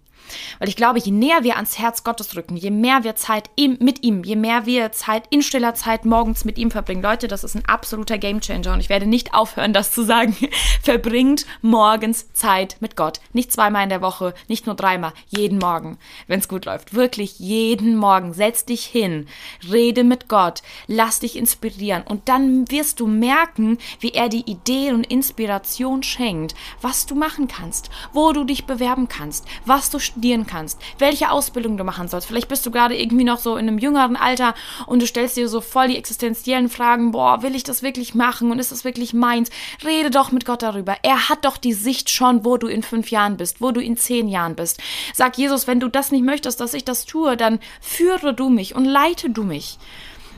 Weil 0.59 0.69
ich 0.69 0.77
glaube, 0.77 0.99
je 0.99 1.13
näher 1.13 1.43
wir 1.43 1.57
ans 1.57 1.79
Herz 1.79 2.05
Gottes 2.05 2.37
rücken, 2.37 2.57
je 2.57 2.71
mehr 2.71 3.05
wir 3.05 3.17
Zeit 3.17 3.51
mit 3.57 4.03
ihm, 4.03 4.25
je 4.25 4.37
mehr 4.37 4.67
wir 4.67 4.93
Zeit 4.93 5.25
in 5.31 5.43
stiller 5.43 5.75
Zeit 5.75 6.05
morgens 6.05 6.45
mit 6.45 6.59
ihm 6.59 6.71
verbringen. 6.71 7.03
Leute, 7.03 7.29
das 7.29 7.45
ist 7.45 7.55
ein 7.55 7.65
absoluter 7.67 8.19
Gamechanger 8.19 8.73
und 8.73 8.81
ich 8.81 8.89
werde 8.89 9.07
nicht 9.07 9.35
aufhören, 9.35 9.73
das 9.73 9.93
zu 9.93 10.05
sagen. 10.05 10.37
Verbringt 10.83 11.47
morgens 11.63 12.33
Zeit 12.33 12.77
mit 12.81 12.97
Gott. 12.97 13.21
Nicht 13.33 13.53
zweimal 13.53 13.85
in 13.85 13.89
der 13.89 14.03
Woche, 14.03 14.35
nicht 14.49 14.67
nur 14.67 14.75
dreimal, 14.75 15.13
jeden 15.29 15.59
Morgen, 15.59 15.99
wenn 16.27 16.41
es 16.41 16.49
gut 16.49 16.65
läuft. 16.65 16.95
Wirklich 16.95 17.39
jeden 17.39 17.69
jeden 17.79 17.97
Morgen. 17.97 18.33
Setz 18.33 18.65
dich 18.65 18.85
hin, 18.85 19.27
rede 19.71 20.05
mit 20.05 20.29
Gott, 20.29 20.63
lass 20.87 21.21
dich 21.21 21.37
inspirieren 21.37 22.03
und 22.03 22.29
dann 22.29 22.71
wirst 22.71 23.01
du 23.01 23.07
merken, 23.07 23.79
wie 24.01 24.11
er 24.11 24.29
die 24.29 24.51
Ideen 24.51 24.95
und 24.95 25.05
Inspiration 25.05 26.03
schenkt, 26.03 26.55
was 26.81 27.07
du 27.07 27.15
machen 27.15 27.49
kannst, 27.49 27.91
wo 28.13 28.33
du 28.33 28.45
dich 28.45 28.67
bewerben 28.67 29.09
kannst, 29.09 29.47
was 29.65 29.91
du 29.91 29.99
studieren 30.09 30.47
kannst, 30.47 30.79
welche 30.99 31.31
Ausbildung 31.31 31.77
du 31.77 31.85
machen 31.85 32.09
sollst. 32.09 32.27
Vielleicht 32.27 32.49
bist 32.49 32.67
du 32.67 32.71
gerade 32.71 32.97
irgendwie 32.97 33.25
noch 33.25 33.39
so 33.39 33.57
in 33.57 33.69
einem 33.69 33.79
jüngeren 33.79 34.17
Alter 34.17 34.55
und 34.87 35.01
du 35.01 35.07
stellst 35.07 35.37
dir 35.37 35.49
so 35.49 35.61
voll 35.61 35.89
die 35.89 35.97
existenziellen 35.97 36.69
Fragen, 36.69 37.13
boah, 37.13 37.43
will 37.43 37.55
ich 37.55 37.65
das 37.65 37.83
wirklich 37.83 38.15
machen 38.15 38.51
und 38.51 38.59
ist 38.59 38.73
das 38.73 38.85
wirklich 38.85 39.15
meins? 39.15 39.51
Rede 39.85 40.11
doch 40.11 40.33
mit 40.33 40.45
Gott 40.45 40.63
darüber. 40.63 40.97
Er 41.03 41.29
hat 41.29 41.45
doch 41.45 41.57
die 41.57 41.73
Sicht 41.73 42.11
schon, 42.11 42.45
wo 42.45 42.57
du 42.57 42.67
in 42.67 42.83
fünf 42.83 43.11
Jahren 43.11 43.37
bist, 43.37 43.61
wo 43.61 43.71
du 43.71 43.81
in 43.81 43.97
zehn 43.97 44.29
Jahren 44.29 44.57
bist. 44.57 44.81
Sag 45.15 45.39
Jesus, 45.39 45.67
wenn 45.67 45.81
du 45.81 45.89
das 45.89 46.11
nicht 46.11 46.25
möchtest, 46.25 46.61
dass 46.61 46.75
ich 46.75 46.85
das 46.85 47.05
tue, 47.05 47.37
dann 47.37 47.61
führe 47.81 48.35
du 48.35 48.49
mich 48.49 48.75
und 48.75 48.85
leite 48.85 49.31
du 49.31 49.45
mich. 49.45 49.79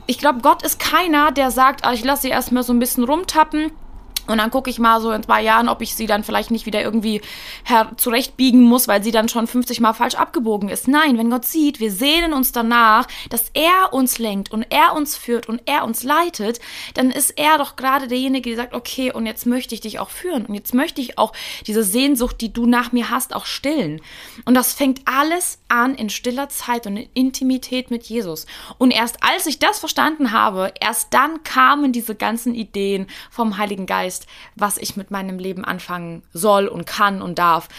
Ich 0.07 0.17
glaube, 0.17 0.41
Gott 0.41 0.63
ist 0.63 0.79
keiner, 0.79 1.31
der 1.31 1.51
sagt, 1.51 1.85
ah, 1.85 1.93
ich 1.93 2.03
lasse 2.03 2.23
sie 2.23 2.29
erstmal 2.29 2.63
so 2.63 2.73
ein 2.73 2.79
bisschen 2.79 3.03
rumtappen 3.03 3.71
und 4.27 4.37
dann 4.37 4.51
gucke 4.51 4.69
ich 4.69 4.79
mal 4.79 5.01
so 5.01 5.11
in 5.11 5.23
zwei 5.23 5.41
Jahren, 5.41 5.69
ob 5.69 5.81
ich 5.81 5.95
sie 5.95 6.05
dann 6.05 6.23
vielleicht 6.23 6.51
nicht 6.51 6.65
wieder 6.65 6.81
irgendwie 6.81 7.21
zurechtbiegen 7.97 8.61
muss, 8.61 8.87
weil 8.87 9.03
sie 9.03 9.11
dann 9.11 9.29
schon 9.29 9.47
50 9.47 9.79
Mal 9.79 9.93
falsch 9.93 10.15
abgebogen 10.15 10.69
ist. 10.69 10.87
Nein, 10.87 11.17
wenn 11.17 11.29
Gott 11.29 11.45
sieht, 11.45 11.79
wir 11.79 11.91
sehnen 11.91 12.33
uns 12.33 12.51
danach, 12.51 13.07
dass 13.29 13.49
er 13.53 13.93
uns 13.93 14.19
lenkt 14.19 14.51
und 14.51 14.65
er 14.69 14.93
uns 14.93 15.17
führt 15.17 15.49
und 15.49 15.61
er 15.65 15.83
uns 15.83 16.03
leitet, 16.03 16.59
dann 16.93 17.11
ist 17.11 17.31
er 17.31 17.57
doch 17.57 17.75
gerade 17.75 18.07
derjenige, 18.07 18.49
der 18.49 18.57
sagt, 18.57 18.73
okay, 18.73 19.11
und 19.11 19.25
jetzt 19.25 19.45
möchte 19.45 19.73
ich 19.75 19.81
dich 19.81 19.99
auch 19.99 20.09
führen 20.09 20.45
und 20.45 20.53
jetzt 20.53 20.73
möchte 20.73 21.01
ich 21.01 21.17
auch 21.17 21.33
diese 21.67 21.83
Sehnsucht, 21.83 22.41
die 22.41 22.53
du 22.53 22.65
nach 22.65 22.91
mir 22.91 23.09
hast, 23.09 23.35
auch 23.35 23.45
stillen. 23.45 24.01
Und 24.45 24.53
das 24.53 24.73
fängt 24.73 25.01
alles 25.05 25.59
an 25.67 25.95
in 25.95 26.09
stiller 26.09 26.49
Zeit 26.49 26.85
und 26.87 26.97
in 26.97 27.09
Intimität 27.13 27.91
mit 27.91 28.03
Jesus. 28.03 28.45
Und 28.77 28.91
erst 28.91 29.23
als 29.23 29.45
ich 29.45 29.59
das 29.59 29.79
verstanden 29.79 30.31
habe, 30.31 30.73
erst 30.79 31.13
dann 31.13 31.43
kamen 31.43 31.91
diese 31.91 32.15
ganzen 32.15 32.53
Ideen 32.53 33.07
vom 33.29 33.57
Heiligen 33.57 33.85
Geist 33.85 34.10
weißt, 34.11 34.27
was 34.55 34.77
ich 34.77 34.97
mit 34.97 35.11
meinem 35.11 35.39
Leben 35.39 35.63
anfangen 35.63 36.23
soll 36.33 36.67
und 36.67 36.85
kann 36.85 37.21
und 37.21 37.39
darf. 37.39 37.69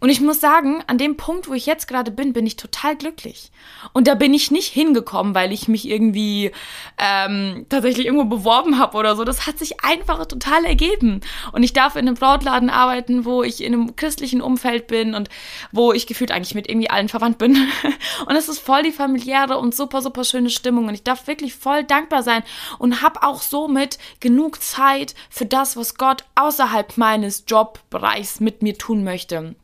Und 0.00 0.08
ich 0.08 0.20
muss 0.20 0.40
sagen, 0.40 0.82
an 0.86 0.98
dem 0.98 1.16
Punkt, 1.16 1.48
wo 1.48 1.54
ich 1.54 1.66
jetzt 1.66 1.86
gerade 1.86 2.10
bin, 2.10 2.32
bin 2.32 2.46
ich 2.46 2.56
total 2.56 2.96
glücklich. 2.96 3.50
Und 3.92 4.06
da 4.06 4.14
bin 4.14 4.32
ich 4.32 4.50
nicht 4.50 4.72
hingekommen, 4.72 5.34
weil 5.34 5.52
ich 5.52 5.68
mich 5.68 5.88
irgendwie 5.88 6.50
ähm, 6.98 7.66
tatsächlich 7.68 8.06
irgendwo 8.06 8.24
beworben 8.24 8.78
habe 8.78 8.96
oder 8.96 9.16
so. 9.16 9.24
Das 9.24 9.46
hat 9.46 9.58
sich 9.58 9.84
einfach 9.84 10.24
total 10.26 10.64
ergeben. 10.64 11.20
Und 11.52 11.62
ich 11.62 11.72
darf 11.72 11.96
in 11.96 12.06
einem 12.06 12.16
Brautladen 12.16 12.70
arbeiten, 12.70 13.24
wo 13.24 13.42
ich 13.42 13.62
in 13.62 13.74
einem 13.74 13.96
christlichen 13.96 14.40
Umfeld 14.40 14.86
bin 14.86 15.14
und 15.14 15.28
wo 15.72 15.92
ich 15.92 16.06
gefühlt 16.06 16.30
eigentlich 16.30 16.54
mit 16.54 16.68
irgendwie 16.68 16.90
allen 16.90 17.08
verwandt 17.08 17.38
bin. 17.38 17.52
Und 18.26 18.36
es 18.36 18.48
ist 18.48 18.60
voll 18.60 18.82
die 18.82 18.92
familiäre 18.92 19.58
und 19.58 19.74
super, 19.74 20.00
super 20.00 20.24
schöne 20.24 20.50
Stimmung. 20.50 20.88
Und 20.88 20.94
ich 20.94 21.02
darf 21.02 21.26
wirklich 21.26 21.54
voll 21.54 21.84
dankbar 21.84 22.22
sein 22.22 22.42
und 22.78 23.02
habe 23.02 23.22
auch 23.22 23.42
somit 23.42 23.98
genug 24.20 24.62
Zeit 24.62 25.14
für 25.28 25.44
das, 25.44 25.76
was 25.76 25.81
Gott 25.96 26.24
außerhalb 26.34 26.96
meines 26.96 27.44
Jobbereichs 27.46 28.40
mit 28.40 28.62
mir 28.62 28.76
tun 28.78 29.04
möchte 29.04 29.54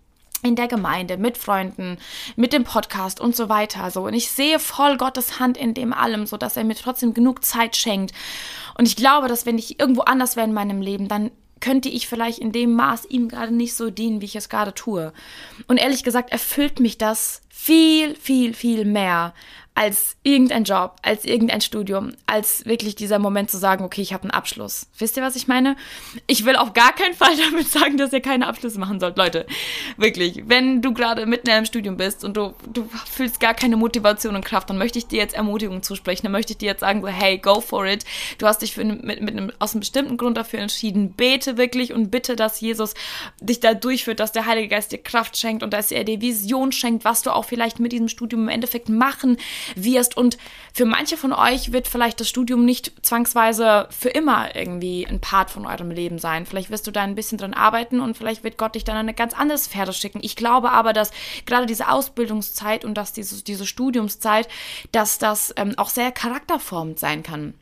in 0.43 0.55
der 0.55 0.69
Gemeinde, 0.69 1.17
mit 1.17 1.37
Freunden, 1.37 1.99
mit 2.37 2.53
dem 2.53 2.65
Podcast 2.65 3.21
und 3.21 3.35
so 3.35 3.49
weiter. 3.49 3.91
So. 3.91 4.07
Und 4.07 4.15
ich 4.15 4.31
sehe 4.31 4.59
voll 4.59 4.97
Gottes 4.97 5.41
Hand 5.41 5.57
in 5.57 5.75
dem 5.75 5.93
allem, 5.93 6.27
so 6.27 6.37
dass 6.37 6.57
er 6.57 6.65
mir 6.65 6.77
trotzdem 6.77 7.15
genug 7.15 7.45
Zeit 7.45 7.77
schenkt. 7.77 8.13
Und 8.77 8.87
ich 8.87 8.97
glaube, 8.97 9.29
dass 9.29 9.47
wenn 9.47 9.59
ich 9.59 9.81
irgendwo 9.81 10.03
anders 10.03 10.37
wäre 10.37 10.47
in 10.47 10.55
meinem 10.55 10.81
Leben, 10.81 11.09
dann 11.09 11.31
könnte 11.61 11.89
ich 11.89 12.07
vielleicht 12.07 12.39
in 12.39 12.53
dem 12.53 12.75
Maß 12.75 13.07
ihm 13.07 13.29
gerade 13.29 13.53
nicht 13.53 13.75
so 13.75 13.91
dienen, 13.91 14.21
wie 14.21 14.27
ich 14.27 14.37
es 14.37 14.49
gerade 14.49 14.75
tue. 14.75 15.13
Und 15.67 15.79
ehrlich 15.79 16.05
gesagt 16.05 16.31
erfüllt 16.31 16.79
mich 16.79 16.99
das 16.99 17.43
viel, 17.49 18.15
viel, 18.15 18.55
viel 18.55 18.85
mehr 18.85 19.35
als 19.79 20.17
irgendein 20.25 20.65
Job, 20.65 20.97
als 21.03 21.25
irgendein 21.25 21.61
Studium, 21.61 22.11
als 22.27 22.67
wirklich 22.67 22.97
dieser 22.97 23.21
Moment 23.21 23.49
zu 23.49 23.59
sagen, 23.59 23.85
okay, 23.85 24.03
ich 24.03 24.13
habe 24.13 24.25
einen 24.25 24.33
Abschluss. 24.33 24.89
Wisst 24.99 25.17
ihr, 25.17 25.23
was 25.23 25.37
ich 25.37 25.47
meine? 25.47 25.77
Ich 26.27 26.45
will 26.45 26.57
auf 26.57 26.73
gar 26.73 26.93
keinen 26.93 27.15
Fall 27.15 27.37
damit 27.51 27.69
sagen, 27.69 27.97
dass 27.97 28.13
ihr 28.13 28.21
keine 28.21 28.49
Abschlüsse 28.49 28.81
machen 28.81 28.99
sollt, 28.99 29.17
Leute. 29.17 29.47
Wirklich, 29.97 30.43
wenn 30.49 30.83
du 30.83 30.93
gerade 30.93 31.27
mitten 31.27 31.49
einem 31.49 31.65
Studium 31.65 31.97
bist 31.97 32.25
und 32.25 32.37
du, 32.37 32.55
du 32.73 32.91
fühlst 33.09 33.39
gar 33.39 33.55
keine 33.55 33.77
Motivation 33.77 34.35
und 34.35 34.45
Kraft, 34.45 34.69
dann 34.69 34.79
möchte 34.79 34.99
ich 34.99 35.07
dir 35.07 35.19
jetzt 35.19 35.37
Ermutigung 35.37 35.81
zusprechen. 35.85 36.23
Dann 36.25 36.33
möchte 36.33 36.55
ich 36.55 36.59
dir 36.59 36.67
jetzt 36.67 36.81
sagen, 36.81 37.01
so, 37.01 37.07
hey, 37.07 37.39
go 37.39 37.61
for 37.61 37.87
it. 37.87 38.05
Du 38.39 38.49
hast 38.49 38.63
dich 38.63 38.75
für, 38.75 38.85
mit, 38.85 39.05
mit 39.21 39.31
einem, 39.31 39.53
aus 39.61 39.75
einem 39.75 39.81
bestimmten 39.81 40.17
Grund 40.17 40.37
dafür 40.37 40.59
entschieden. 40.59 41.13
Bete 41.13 41.57
wirklich 41.57 41.93
und 41.93 42.11
bitte, 42.11 42.35
dass 42.35 42.61
Jesus 42.61 42.95
dich 43.41 43.61
da 43.61 43.75
durchführt, 43.75 44.19
dass 44.19 44.33
der 44.33 44.47
Heilige 44.47 44.75
Geist 44.75 44.91
dir 44.91 44.99
Kraft 44.99 45.37
schenkt 45.37 45.63
und 45.63 45.73
dass 45.73 45.93
er 45.93 46.03
dir 46.03 46.21
Vision 46.21 46.73
schenkt, 46.73 47.05
was 47.05 47.23
du 47.23 47.31
auch 47.31 47.45
vielleicht 47.45 47.79
mit 47.79 47.93
diesem 47.93 48.09
Studium 48.09 48.43
im 48.43 48.49
Endeffekt 48.49 48.89
machen 48.89 49.37
wirst. 49.75 50.17
Und 50.17 50.39
für 50.73 50.85
manche 50.85 51.17
von 51.17 51.33
euch 51.33 51.73
wird 51.73 51.89
vielleicht 51.89 52.21
das 52.21 52.29
Studium 52.29 52.65
nicht 52.65 52.93
zwangsweise 53.03 53.89
für 53.91 54.09
immer 54.09 54.55
irgendwie 54.55 55.07
ein 55.07 55.21
Part 55.21 55.51
von 55.51 55.67
eurem 55.67 55.91
Leben 55.91 56.19
sein. 56.19 56.47
Vielleicht 56.47 56.71
wirst 56.71 56.87
du 56.87 56.91
da 56.91 57.03
ein 57.03 57.15
bisschen 57.15 57.39
dran 57.39 57.55
arbeiten 57.55 58.01
und 58.01 58.17
vielleicht 58.17 58.45
wird 58.45 58.59
Gott 58.59 58.75
dich 58.75 58.85
dann 58.85 58.97
eine 58.97 59.15
ganz 59.15 59.35
andere 59.35 59.59
Sphäre 59.59 59.93
schicken. 59.93 60.21
Ich 60.23 60.37
glaube 60.37 60.71
aber, 60.71 60.93
dass 60.93 61.11
gerade 61.47 61.67
diese 61.67 61.91
Ausbildungszeit 61.91 62.85
und 62.85 62.95
dass 62.95 63.13
diese, 63.13 63.43
diese 63.43 63.67
Studiumszeit, 63.67 64.49
dass 64.93 65.19
das 65.19 65.53
ähm, 65.57 65.75
auch 65.77 65.91
sehr 65.91 66.13
charakterformend 66.13 66.99
sein 66.99 67.23
kann 67.23 67.55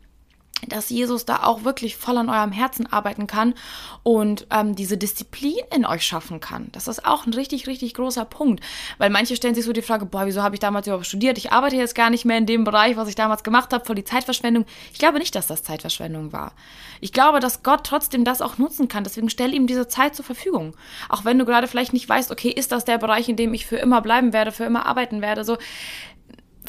dass 0.69 0.91
Jesus 0.91 1.27
da 1.27 1.43
auch 1.43 1.65
wirklich 1.65 1.97
voll 1.97 2.17
an 2.17 2.31
eurem 2.31 2.51
Herzen 2.51 2.91
arbeiten 2.91 3.27
kann 3.27 3.55
und 4.03 4.47
ähm, 4.51 4.75
diese 4.75 4.97
Disziplin 4.97 5.59
in 5.75 5.85
euch 5.85 6.05
schaffen 6.05 6.41
kann. 6.41 6.69
Das 6.73 6.89
ist 6.89 7.05
auch 7.05 7.27
ein 7.27 7.35
richtig, 7.35 7.67
richtig 7.67 7.95
großer 7.95 8.25
Punkt. 8.25 8.65
Weil 8.99 9.11
manche 9.11 9.37
stellen 9.37 9.55
sich 9.55 9.65
so 9.65 9.73
die 9.73 9.83
Frage, 9.83 10.07
boah, 10.07 10.27
wieso 10.27 10.43
habe 10.43 10.57
ich 10.57 10.61
damals 10.61 10.87
überhaupt 10.87 11.07
studiert? 11.07 11.39
Ich 11.39 11.53
arbeite 11.53 11.77
jetzt 11.77 11.95
gar 11.95 12.11
nicht 12.11 12.25
mehr 12.25 12.39
in 12.39 12.47
dem 12.47 12.65
Bereich, 12.65 12.97
was 12.97 13.09
ich 13.09 13.15
damals 13.15 13.45
gemacht 13.45 13.73
habe, 13.73 13.85
voll 13.85 13.97
die 13.97 14.05
Zeitverschwendung. 14.05 14.65
Ich 14.93 14.99
glaube 14.99 15.19
nicht, 15.19 15.35
dass 15.35 15.47
das 15.47 15.63
Zeitverschwendung 15.63 16.33
war. 16.33 16.53
Ich 17.01 17.13
glaube, 17.13 17.41
dass 17.41 17.63
Gott 17.63 17.85
trotzdem 17.85 18.25
das 18.25 18.41
auch 18.41 18.59
nutzen 18.59 18.89
kann. 18.89 19.05
Deswegen 19.05 19.29
stell 19.29 19.53
ihm 19.53 19.67
diese 19.67 19.89
Zeit 19.89 20.17
zur 20.17 20.25
Verfügung. 20.25 20.75
Auch 21.09 21.25
wenn 21.25 21.39
du 21.39 21.45
gerade 21.45 21.69
vielleicht 21.69 21.93
nicht 21.93 22.09
weißt, 22.09 22.31
okay, 22.31 22.51
ist 22.51 22.73
das 22.73 22.85
der 22.85 22.99
Bereich, 22.99 23.29
in 23.29 23.37
dem 23.37 23.53
ich 23.53 23.67
für 23.67 23.77
immer 23.77 24.01
bleiben 24.01 24.33
werde, 24.33 24.53
für 24.53 24.65
immer 24.65 24.87
arbeiten 24.87 25.21
werde, 25.21 25.45
so 25.45 25.59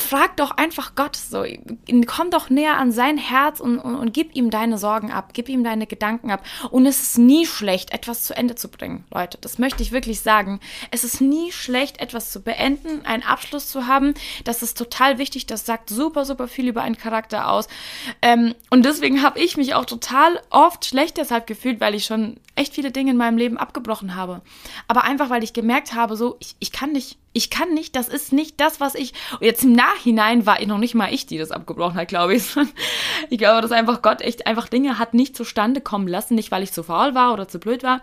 frag 0.01 0.37
doch 0.37 0.51
einfach 0.51 0.95
Gott 0.95 1.15
so, 1.15 1.43
komm 2.05 2.31
doch 2.31 2.49
näher 2.49 2.77
an 2.77 2.91
sein 2.91 3.17
Herz 3.17 3.59
und, 3.59 3.79
und, 3.79 3.95
und, 3.95 4.13
gib 4.13 4.35
ihm 4.35 4.49
deine 4.49 4.77
Sorgen 4.77 5.11
ab, 5.11 5.31
gib 5.33 5.49
ihm 5.49 5.63
deine 5.63 5.87
Gedanken 5.87 6.31
ab. 6.31 6.43
Und 6.71 6.85
es 6.85 7.01
ist 7.01 7.17
nie 7.17 7.45
schlecht, 7.45 7.91
etwas 7.91 8.23
zu 8.23 8.35
Ende 8.35 8.55
zu 8.55 8.69
bringen, 8.69 9.05
Leute. 9.13 9.37
Das 9.41 9.57
möchte 9.57 9.83
ich 9.83 9.91
wirklich 9.91 10.21
sagen. 10.21 10.59
Es 10.91 11.03
ist 11.03 11.21
nie 11.21 11.51
schlecht, 11.51 11.99
etwas 11.99 12.31
zu 12.31 12.41
beenden, 12.41 13.05
einen 13.05 13.23
Abschluss 13.23 13.67
zu 13.67 13.87
haben. 13.87 14.13
Das 14.43 14.63
ist 14.63 14.77
total 14.77 15.17
wichtig. 15.17 15.45
Das 15.45 15.65
sagt 15.65 15.89
super, 15.89 16.25
super 16.25 16.47
viel 16.47 16.67
über 16.67 16.81
einen 16.81 16.97
Charakter 16.97 17.49
aus. 17.49 17.67
Ähm, 18.21 18.55
und 18.69 18.85
deswegen 18.85 19.23
habe 19.23 19.39
ich 19.39 19.57
mich 19.57 19.73
auch 19.73 19.85
total 19.85 20.41
oft 20.49 20.85
schlecht 20.85 21.17
deshalb 21.17 21.47
gefühlt, 21.47 21.79
weil 21.79 21.95
ich 21.95 22.05
schon 22.05 22.37
echt 22.57 22.73
viele 22.73 22.91
Dinge 22.91 23.11
in 23.11 23.17
meinem 23.17 23.37
Leben 23.37 23.57
abgebrochen 23.57 24.15
habe. 24.15 24.41
Aber 24.87 25.03
einfach, 25.03 25.29
weil 25.29 25.43
ich 25.43 25.53
gemerkt 25.53 25.93
habe, 25.93 26.15
so, 26.15 26.37
ich, 26.39 26.55
ich 26.59 26.71
kann 26.71 26.91
nicht 26.91 27.17
ich 27.37 27.51
kann 27.51 27.71
nicht, 27.75 27.95
das 27.95 28.07
ist 28.07 28.33
nicht 28.33 28.59
das, 28.59 28.79
was 28.79 28.95
ich. 28.95 29.13
Und 29.33 29.43
jetzt 29.43 29.63
im 29.63 29.73
Nachhinein 29.73 30.47
war 30.47 30.59
ich 30.59 30.65
noch 30.65 30.79
nicht 30.79 30.95
mal 30.95 31.13
ich, 31.13 31.27
die 31.27 31.37
das 31.37 31.51
abgebrochen 31.51 31.95
hat, 31.95 32.07
glaube 32.07 32.35
ich. 32.35 32.43
Ich 33.29 33.37
glaube, 33.37 33.61
dass 33.61 33.71
einfach 33.71 34.01
Gott 34.01 34.21
echt 34.21 34.47
einfach 34.47 34.67
Dinge 34.67 34.97
hat 34.97 35.13
nicht 35.13 35.35
zustande 35.35 35.81
kommen 35.81 36.07
lassen, 36.07 36.35
nicht 36.35 36.49
weil 36.49 36.63
ich 36.63 36.71
zu 36.71 36.81
faul 36.81 37.13
war 37.13 37.33
oder 37.33 37.47
zu 37.47 37.59
blöd 37.59 37.83
war, 37.83 38.01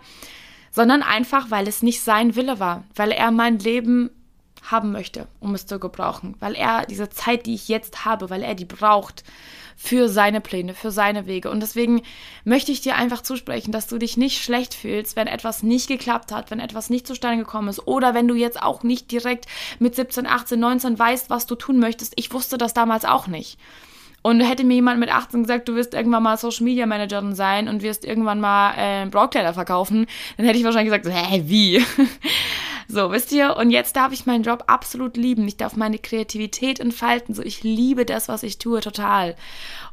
sondern 0.71 1.01
einfach, 1.01 1.51
weil 1.51 1.67
es 1.67 1.81
nicht 1.81 2.01
sein 2.01 2.35
Wille 2.35 2.59
war, 2.59 2.83
weil 2.95 3.11
er 3.11 3.31
mein 3.31 3.59
Leben 3.59 4.09
haben 4.71 4.91
möchte, 4.91 5.27
um 5.39 5.53
es 5.55 5.65
zu 5.65 5.79
gebrauchen, 5.79 6.35
weil 6.39 6.55
er 6.55 6.85
diese 6.85 7.09
Zeit, 7.09 7.45
die 7.45 7.55
ich 7.55 7.67
jetzt 7.67 8.05
habe, 8.05 8.29
weil 8.29 8.43
er 8.43 8.55
die 8.55 8.65
braucht 8.65 9.23
für 9.75 10.07
seine 10.07 10.41
Pläne, 10.41 10.73
für 10.73 10.91
seine 10.91 11.25
Wege. 11.25 11.51
Und 11.51 11.59
deswegen 11.59 12.01
möchte 12.43 12.71
ich 12.71 12.81
dir 12.81 12.95
einfach 12.95 13.21
zusprechen, 13.21 13.71
dass 13.71 13.87
du 13.87 13.97
dich 13.97 14.17
nicht 14.17 14.41
schlecht 14.41 14.73
fühlst, 14.73 15.15
wenn 15.15 15.27
etwas 15.27 15.63
nicht 15.63 15.87
geklappt 15.87 16.31
hat, 16.31 16.49
wenn 16.49 16.59
etwas 16.59 16.89
nicht 16.89 17.05
zustande 17.05 17.43
gekommen 17.43 17.67
ist 17.67 17.85
oder 17.87 18.13
wenn 18.13 18.27
du 18.27 18.35
jetzt 18.35 18.61
auch 18.61 18.83
nicht 18.83 19.11
direkt 19.11 19.45
mit 19.79 19.95
17, 19.95 20.25
18, 20.25 20.59
19 20.59 20.97
weißt, 20.97 21.29
was 21.29 21.45
du 21.45 21.55
tun 21.55 21.79
möchtest. 21.79 22.13
Ich 22.15 22.31
wusste 22.33 22.57
das 22.57 22.73
damals 22.73 23.05
auch 23.05 23.27
nicht. 23.27 23.59
Und 24.21 24.41
hätte 24.41 24.63
mir 24.63 24.73
jemand 24.73 24.99
mit 24.99 25.13
18 25.13 25.43
gesagt, 25.43 25.69
du 25.69 25.75
wirst 25.75 25.93
irgendwann 25.93 26.23
mal 26.23 26.37
Social 26.37 26.63
Media 26.63 26.87
Managerin 26.87 27.35
sein 27.35 27.67
und 27.67 27.83
wirst 27.83 28.03
irgendwann 28.03 28.39
mal 28.39 28.73
äh, 28.75 29.05
Brautkleider 29.05 29.53
verkaufen, 29.53 30.07
dann 30.37 30.47
hätte 30.47 30.57
ich 30.57 30.63
wahrscheinlich 30.63 30.91
gesagt, 30.91 31.15
hä, 31.15 31.43
wie? 31.45 31.85
so, 32.87 33.11
wisst 33.11 33.31
ihr? 33.31 33.57
Und 33.57 33.71
jetzt 33.71 33.95
darf 33.95 34.11
ich 34.11 34.25
meinen 34.25 34.43
Job 34.43 34.65
absolut 34.67 35.17
lieben. 35.17 35.47
Ich 35.47 35.57
darf 35.57 35.75
meine 35.75 35.97
Kreativität 35.97 36.79
entfalten. 36.79 37.33
So, 37.33 37.41
ich 37.41 37.63
liebe 37.63 38.05
das, 38.05 38.27
was 38.27 38.43
ich 38.43 38.57
tue, 38.57 38.81
total. 38.81 39.35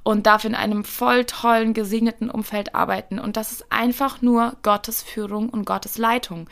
Und 0.02 0.26
darf 0.26 0.44
in 0.44 0.54
einem 0.54 0.84
voll 0.84 1.24
tollen, 1.24 1.74
gesegneten 1.74 2.30
Umfeld 2.30 2.74
arbeiten. 2.74 3.18
Und 3.18 3.36
das 3.36 3.52
ist 3.52 3.72
einfach 3.72 4.20
nur 4.20 4.56
Gottes 4.62 5.02
Führung 5.02 5.48
und 5.48 5.64
Gottes 5.64 5.96
Leitung. 5.96 6.48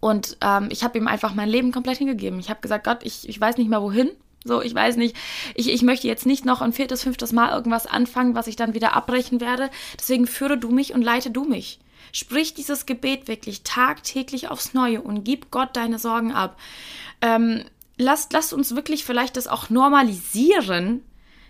Und 0.00 0.36
ähm, 0.42 0.68
ich 0.70 0.84
habe 0.84 0.98
ihm 0.98 1.08
einfach 1.08 1.34
mein 1.34 1.48
Leben 1.48 1.72
komplett 1.72 1.98
hingegeben. 1.98 2.38
Ich 2.38 2.50
habe 2.50 2.60
gesagt, 2.60 2.84
Gott, 2.84 3.00
ich, 3.02 3.28
ich 3.28 3.40
weiß 3.40 3.56
nicht 3.56 3.68
mehr 3.68 3.82
wohin. 3.82 4.10
So, 4.44 4.62
ich 4.62 4.74
weiß 4.74 4.96
nicht, 4.96 5.16
ich, 5.56 5.72
ich 5.72 5.82
möchte 5.82 6.06
jetzt 6.06 6.24
nicht 6.24 6.44
noch 6.44 6.60
ein 6.60 6.72
viertes, 6.72 7.02
fünftes 7.02 7.32
Mal 7.32 7.50
irgendwas 7.50 7.86
anfangen, 7.86 8.36
was 8.36 8.46
ich 8.46 8.54
dann 8.54 8.74
wieder 8.74 8.94
abbrechen 8.94 9.40
werde. 9.40 9.70
Deswegen 9.98 10.28
führe 10.28 10.56
du 10.56 10.70
mich 10.70 10.94
und 10.94 11.02
leite 11.02 11.30
du 11.30 11.42
mich. 11.44 11.80
Sprich 12.12 12.54
dieses 12.54 12.86
Gebet 12.86 13.28
wirklich 13.28 13.62
tagtäglich 13.62 14.48
aufs 14.48 14.74
Neue 14.74 15.02
und 15.02 15.24
gib 15.24 15.50
Gott 15.50 15.76
deine 15.76 15.98
Sorgen 15.98 16.32
ab. 16.32 16.58
Ähm, 17.20 17.64
lasst, 17.96 18.32
lasst 18.32 18.52
uns 18.52 18.74
wirklich 18.74 19.04
vielleicht 19.04 19.36
das 19.36 19.46
auch 19.46 19.70
normalisieren, 19.70 21.02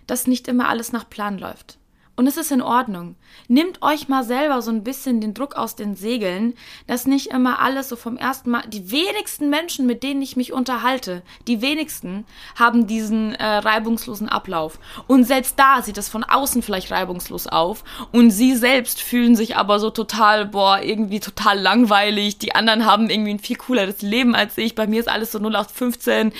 dass 0.07 0.27
nicht 0.27 0.47
immer 0.47 0.69
alles 0.69 0.91
nach 0.91 1.09
Plan 1.09 1.37
läuft. 1.37 1.77
Und 2.19 2.25
es 2.25 2.35
ist 2.35 2.51
in 2.51 2.63
Ordnung. 2.63 3.15
Nehmt 3.47 3.83
euch 3.83 4.07
mal 4.07 4.23
selber 4.23 4.63
so 4.63 4.71
ein 4.71 4.83
bisschen 4.83 5.21
den 5.21 5.35
Druck 5.35 5.55
aus 5.55 5.75
den 5.75 5.95
Segeln, 5.95 6.55
dass 6.87 7.05
nicht 7.05 7.27
immer 7.27 7.59
alles 7.59 7.89
so 7.89 7.95
vom 7.95 8.17
ersten 8.17 8.49
Mal. 8.49 8.63
Die 8.67 8.89
wenigsten 8.89 9.51
Menschen, 9.51 9.85
mit 9.85 10.01
denen 10.01 10.23
ich 10.23 10.35
mich 10.35 10.51
unterhalte, 10.51 11.21
die 11.47 11.61
wenigsten 11.61 12.25
haben 12.55 12.87
diesen 12.87 13.35
äh, 13.35 13.45
reibungslosen 13.45 14.29
Ablauf. 14.29 14.79
Und 15.05 15.25
selbst 15.25 15.59
da 15.59 15.83
sieht 15.83 15.99
es 15.99 16.09
von 16.09 16.23
außen 16.23 16.63
vielleicht 16.63 16.89
reibungslos 16.89 17.45
auf. 17.45 17.83
Und 18.11 18.31
sie 18.31 18.55
selbst 18.55 18.99
fühlen 18.99 19.35
sich 19.35 19.55
aber 19.55 19.79
so 19.79 19.91
total, 19.91 20.47
boah, 20.47 20.81
irgendwie 20.81 21.19
total 21.19 21.59
langweilig. 21.59 22.39
Die 22.39 22.55
anderen 22.55 22.85
haben 22.85 23.11
irgendwie 23.11 23.35
ein 23.35 23.39
viel 23.39 23.57
cooleres 23.57 24.01
Leben 24.01 24.33
als 24.33 24.57
ich. 24.57 24.73
Bei 24.73 24.87
mir 24.87 25.01
ist 25.01 25.07
alles 25.07 25.33
so 25.33 25.37
0815, 25.37 26.33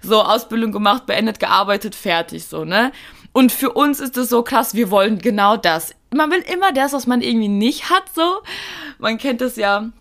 so 0.00 0.22
Ausbildung 0.22 0.72
gemacht, 0.72 1.04
beendet, 1.04 1.38
gearbeitet, 1.38 1.94
fertig, 1.94 2.46
so, 2.46 2.64
ne? 2.64 2.92
Und 3.38 3.52
für 3.52 3.70
uns 3.70 4.00
ist 4.00 4.16
es 4.16 4.30
so 4.30 4.42
krass, 4.42 4.74
wir 4.74 4.90
wollen 4.90 5.20
genau 5.20 5.56
das. 5.56 5.94
Man 6.12 6.28
will 6.32 6.44
immer 6.52 6.72
das, 6.72 6.92
was 6.92 7.06
man 7.06 7.20
irgendwie 7.20 7.46
nicht 7.46 7.88
hat, 7.88 8.02
so. 8.12 8.40
Man 8.98 9.16
kennt 9.16 9.40
das 9.40 9.54
ja 9.54 9.92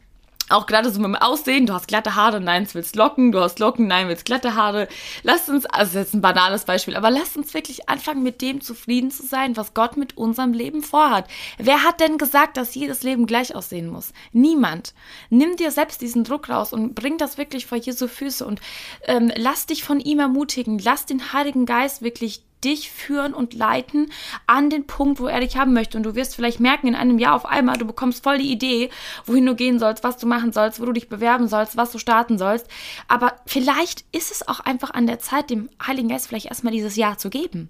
auch 0.49 0.65
gerade 0.65 0.89
so 0.89 0.99
mit 0.99 1.05
dem 1.05 1.15
Aussehen, 1.15 1.67
du 1.67 1.73
hast 1.73 1.87
glatte 1.87 2.15
Haare, 2.15 2.41
nein, 2.41 2.67
willst 2.73 2.95
Locken, 2.95 3.31
du 3.31 3.39
hast 3.39 3.59
Locken, 3.59 3.85
nein, 3.85 4.07
willst 4.07 4.25
glatte 4.25 4.55
Haare. 4.55 4.87
Lasst 5.21 5.49
uns, 5.49 5.67
also 5.67 5.99
jetzt 5.99 6.15
ein 6.15 6.21
banales 6.21 6.65
Beispiel, 6.65 6.95
aber 6.95 7.11
lasst 7.11 7.37
uns 7.37 7.53
wirklich 7.53 7.87
anfangen, 7.87 8.23
mit 8.23 8.41
dem 8.41 8.59
zufrieden 8.59 9.11
zu 9.11 9.23
sein, 9.23 9.55
was 9.55 9.75
Gott 9.75 9.97
mit 9.97 10.17
unserem 10.17 10.53
Leben 10.53 10.81
vorhat. 10.81 11.27
Wer 11.59 11.83
hat 11.83 11.99
denn 11.99 12.17
gesagt, 12.17 12.57
dass 12.57 12.73
jedes 12.73 13.03
Leben 13.03 13.27
gleich 13.27 13.53
aussehen 13.53 13.87
muss? 13.87 14.13
Niemand. 14.31 14.95
Nimm 15.29 15.57
dir 15.57 15.69
selbst 15.69 16.01
diesen 16.01 16.23
Druck 16.23 16.49
raus 16.49 16.73
und 16.73 16.95
bring 16.95 17.19
das 17.19 17.37
wirklich 17.37 17.67
vor 17.67 17.77
Jesu 17.77 18.07
Füße 18.07 18.43
und 18.43 18.61
ähm, 19.03 19.31
lass 19.35 19.67
dich 19.67 19.83
von 19.83 19.99
ihm 19.99 20.17
ermutigen, 20.17 20.79
lass 20.79 21.05
den 21.05 21.33
Heiligen 21.33 21.67
Geist 21.67 22.01
wirklich 22.01 22.46
dich 22.63 22.91
führen 22.91 23.33
und 23.33 23.53
leiten 23.53 24.11
an 24.47 24.69
den 24.69 24.87
Punkt, 24.87 25.19
wo 25.19 25.27
er 25.27 25.39
dich 25.39 25.57
haben 25.57 25.73
möchte. 25.73 25.97
Und 25.97 26.03
du 26.03 26.15
wirst 26.15 26.35
vielleicht 26.35 26.59
merken, 26.59 26.87
in 26.87 26.95
einem 26.95 27.19
Jahr 27.19 27.35
auf 27.35 27.45
einmal, 27.45 27.77
du 27.77 27.85
bekommst 27.85 28.23
voll 28.23 28.37
die 28.37 28.51
Idee, 28.51 28.89
wohin 29.25 29.45
du 29.45 29.55
gehen 29.55 29.79
sollst, 29.79 30.03
was 30.03 30.17
du 30.17 30.27
machen 30.27 30.51
sollst, 30.51 30.79
wo 30.79 30.85
du 30.85 30.93
dich 30.93 31.09
bewerben 31.09 31.47
sollst, 31.47 31.77
was 31.77 31.91
du 31.91 31.99
starten 31.99 32.37
sollst. 32.37 32.67
Aber 33.07 33.35
vielleicht 33.45 34.05
ist 34.11 34.31
es 34.31 34.47
auch 34.47 34.59
einfach 34.59 34.91
an 34.91 35.07
der 35.07 35.19
Zeit, 35.19 35.49
dem 35.49 35.69
Heiligen 35.85 36.09
Geist 36.09 36.27
vielleicht 36.27 36.47
erstmal 36.47 36.73
dieses 36.73 36.95
Jahr 36.95 37.17
zu 37.17 37.29
geben. 37.29 37.69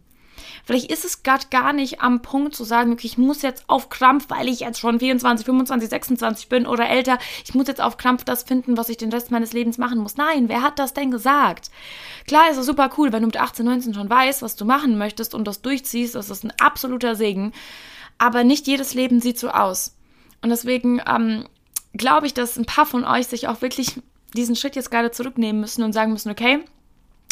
Vielleicht 0.65 0.91
ist 0.91 1.05
es 1.05 1.23
gerade 1.23 1.45
gar 1.49 1.73
nicht 1.73 2.01
am 2.01 2.21
Punkt 2.21 2.55
zu 2.55 2.63
sagen, 2.63 2.93
okay, 2.93 3.07
ich 3.07 3.17
muss 3.17 3.41
jetzt 3.41 3.65
auf 3.67 3.89
Krampf, 3.89 4.29
weil 4.29 4.47
ich 4.47 4.61
jetzt 4.61 4.79
schon 4.79 4.99
24, 4.99 5.45
25, 5.45 5.89
26 5.89 6.49
bin 6.49 6.65
oder 6.65 6.89
älter, 6.89 7.17
ich 7.45 7.53
muss 7.53 7.67
jetzt 7.67 7.81
auf 7.81 7.97
Krampf 7.97 8.23
das 8.23 8.43
finden, 8.43 8.77
was 8.77 8.89
ich 8.89 8.97
den 8.97 9.11
Rest 9.11 9.31
meines 9.31 9.53
Lebens 9.53 9.77
machen 9.77 9.99
muss. 9.99 10.17
Nein, 10.17 10.49
wer 10.49 10.61
hat 10.61 10.79
das 10.79 10.93
denn 10.93 11.11
gesagt? 11.11 11.71
Klar 12.27 12.49
ist 12.51 12.57
es 12.57 12.65
super 12.65 12.89
cool, 12.97 13.11
wenn 13.11 13.21
du 13.21 13.27
mit 13.27 13.37
18, 13.37 13.65
19 13.65 13.93
schon 13.93 14.09
weißt, 14.09 14.41
was 14.41 14.55
du 14.55 14.65
machen 14.65 14.97
möchtest 14.97 15.33
und 15.33 15.45
das 15.47 15.61
durchziehst, 15.61 16.15
das 16.15 16.29
ist 16.29 16.43
ein 16.43 16.53
absoluter 16.59 17.15
Segen. 17.15 17.53
Aber 18.17 18.43
nicht 18.43 18.67
jedes 18.67 18.93
Leben 18.93 19.21
sieht 19.21 19.39
so 19.39 19.49
aus. 19.49 19.95
Und 20.41 20.49
deswegen 20.49 21.01
ähm, 21.07 21.47
glaube 21.93 22.27
ich, 22.27 22.33
dass 22.33 22.57
ein 22.57 22.65
paar 22.65 22.85
von 22.85 23.05
euch 23.05 23.27
sich 23.27 23.47
auch 23.47 23.61
wirklich 23.61 23.99
diesen 24.35 24.55
Schritt 24.55 24.75
jetzt 24.75 24.91
gerade 24.91 25.11
zurücknehmen 25.11 25.61
müssen 25.61 25.83
und 25.83 25.93
sagen 25.93 26.11
müssen, 26.11 26.31
okay, 26.31 26.63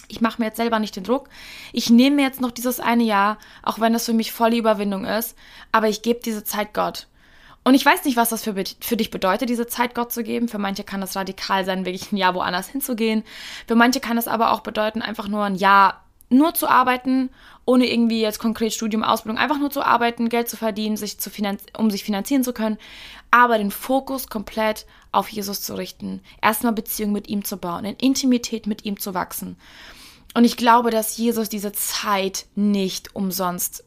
ich 0.08 0.22
mache 0.22 0.40
mir 0.40 0.48
jetzt 0.48 0.58
selber 0.58 0.80
nicht 0.80 0.96
den 0.96 1.04
Druck. 1.04 1.30
Ich 1.74 1.90
nehme 1.90 2.18
mir 2.18 2.24
jetzt 2.24 2.42
noch 2.42 2.52
dieses 2.52 2.80
eine 2.80 3.04
Jahr, 3.04 3.38
auch 3.64 3.80
wenn 3.80 3.94
das 3.94 4.06
für 4.06 4.14
mich 4.14 4.32
voll 4.32 4.52
die 4.52 4.58
Überwindung 4.58 5.06
ist, 5.06 5.36
aber 5.72 5.88
ich 5.88 6.02
gebe 6.02 6.20
diese 6.24 6.44
Zeit 6.44 6.74
Gott. 6.74 7.08
Und 7.64 7.74
ich 7.74 7.86
weiß 7.86 8.06
nicht, 8.06 8.16
was 8.16 8.30
das 8.30 8.44
für, 8.44 8.54
für 8.80 8.96
dich 8.96 9.10
bedeutet, 9.10 9.50
diese 9.50 9.66
Zeit 9.66 9.96
Gott 9.96 10.12
zu 10.12 10.24
geben. 10.24 10.48
Für 10.48 10.60
manche 10.60 10.84
kann 10.84 11.02
das 11.02 11.16
radikal 11.16 11.66
sein, 11.66 11.84
wirklich 11.84 12.12
ein 12.12 12.18
Jahr 12.18 12.36
woanders 12.36 12.68
hinzugehen. 12.68 13.24
Für 13.68 13.74
manche 13.74 14.00
kann 14.00 14.20
es 14.20 14.28
aber 14.28 14.52
auch 14.52 14.60
bedeuten, 14.60 15.02
einfach 15.02 15.28
nur 15.28 15.44
ein 15.44 15.56
Jahr 15.56 16.05
nur 16.30 16.54
zu 16.54 16.68
arbeiten, 16.68 17.30
ohne 17.66 17.90
irgendwie 17.92 18.22
jetzt 18.22 18.40
konkret 18.40 18.74
Studium, 18.74 19.04
Ausbildung, 19.04 19.38
einfach 19.38 19.60
nur 19.60 19.72
zu 19.72 19.84
arbeiten, 19.84 20.30
Geld 20.30 20.50
zu 20.50 20.58
verdienen, 20.58 20.98
sich 20.98 21.20
zu 21.20 21.30
um 21.78 21.92
sich 21.92 22.04
finanzieren 22.04 22.44
zu 22.44 22.54
können, 22.54 22.78
aber 23.32 23.58
den 23.58 23.72
Fokus 23.72 24.28
komplett 24.28 24.86
auf 25.12 25.30
Jesus 25.30 25.62
zu 25.62 25.76
richten, 25.76 26.22
erstmal 26.42 26.74
Beziehung 26.74 27.12
mit 27.12 27.28
ihm 27.28 27.44
zu 27.44 27.58
bauen, 27.58 27.86
in 27.86 27.96
Intimität 27.96 28.68
mit 28.68 28.86
ihm 28.86 29.00
zu 29.00 29.14
wachsen. 29.14 29.58
Und 30.34 30.44
ich 30.44 30.58
glaube, 30.58 30.92
dass 30.92 31.18
Jesus 31.18 31.48
diese 31.48 31.72
Zeit 31.72 32.46
nicht 32.56 33.16
umsonst 33.16 33.86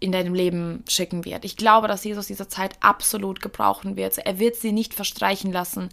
in 0.00 0.12
deinem 0.12 0.32
Leben 0.32 0.84
schicken 0.88 1.24
wird. 1.24 1.44
Ich 1.44 1.56
glaube, 1.56 1.88
dass 1.88 2.04
Jesus 2.04 2.28
diese 2.28 2.46
Zeit 2.46 2.76
absolut 2.80 3.42
gebrauchen 3.42 3.96
wird. 3.96 4.16
Er 4.18 4.38
wird 4.38 4.54
sie 4.54 4.70
nicht 4.70 4.94
verstreichen 4.94 5.52
lassen 5.52 5.88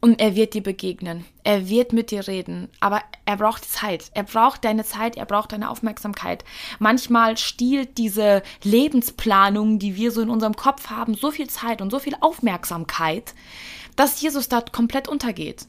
und 0.00 0.20
er 0.20 0.36
wird 0.36 0.54
dir 0.54 0.62
begegnen. 0.62 1.24
Er 1.42 1.68
wird 1.68 1.92
mit 1.92 2.10
dir 2.10 2.26
reden, 2.28 2.68
aber 2.80 3.02
er 3.24 3.36
braucht 3.36 3.64
Zeit. 3.64 4.10
Er 4.14 4.24
braucht 4.24 4.64
deine 4.64 4.84
Zeit, 4.84 5.16
er 5.16 5.26
braucht 5.26 5.52
deine 5.52 5.70
Aufmerksamkeit. 5.70 6.44
Manchmal 6.78 7.36
stiehlt 7.36 7.98
diese 7.98 8.42
Lebensplanung, 8.62 9.78
die 9.78 9.96
wir 9.96 10.12
so 10.12 10.20
in 10.20 10.30
unserem 10.30 10.54
Kopf 10.54 10.90
haben, 10.90 11.14
so 11.14 11.30
viel 11.30 11.48
Zeit 11.48 11.80
und 11.82 11.90
so 11.90 11.98
viel 11.98 12.14
Aufmerksamkeit, 12.20 13.34
dass 13.96 14.20
Jesus 14.20 14.48
da 14.48 14.60
komplett 14.60 15.08
untergeht 15.08 15.66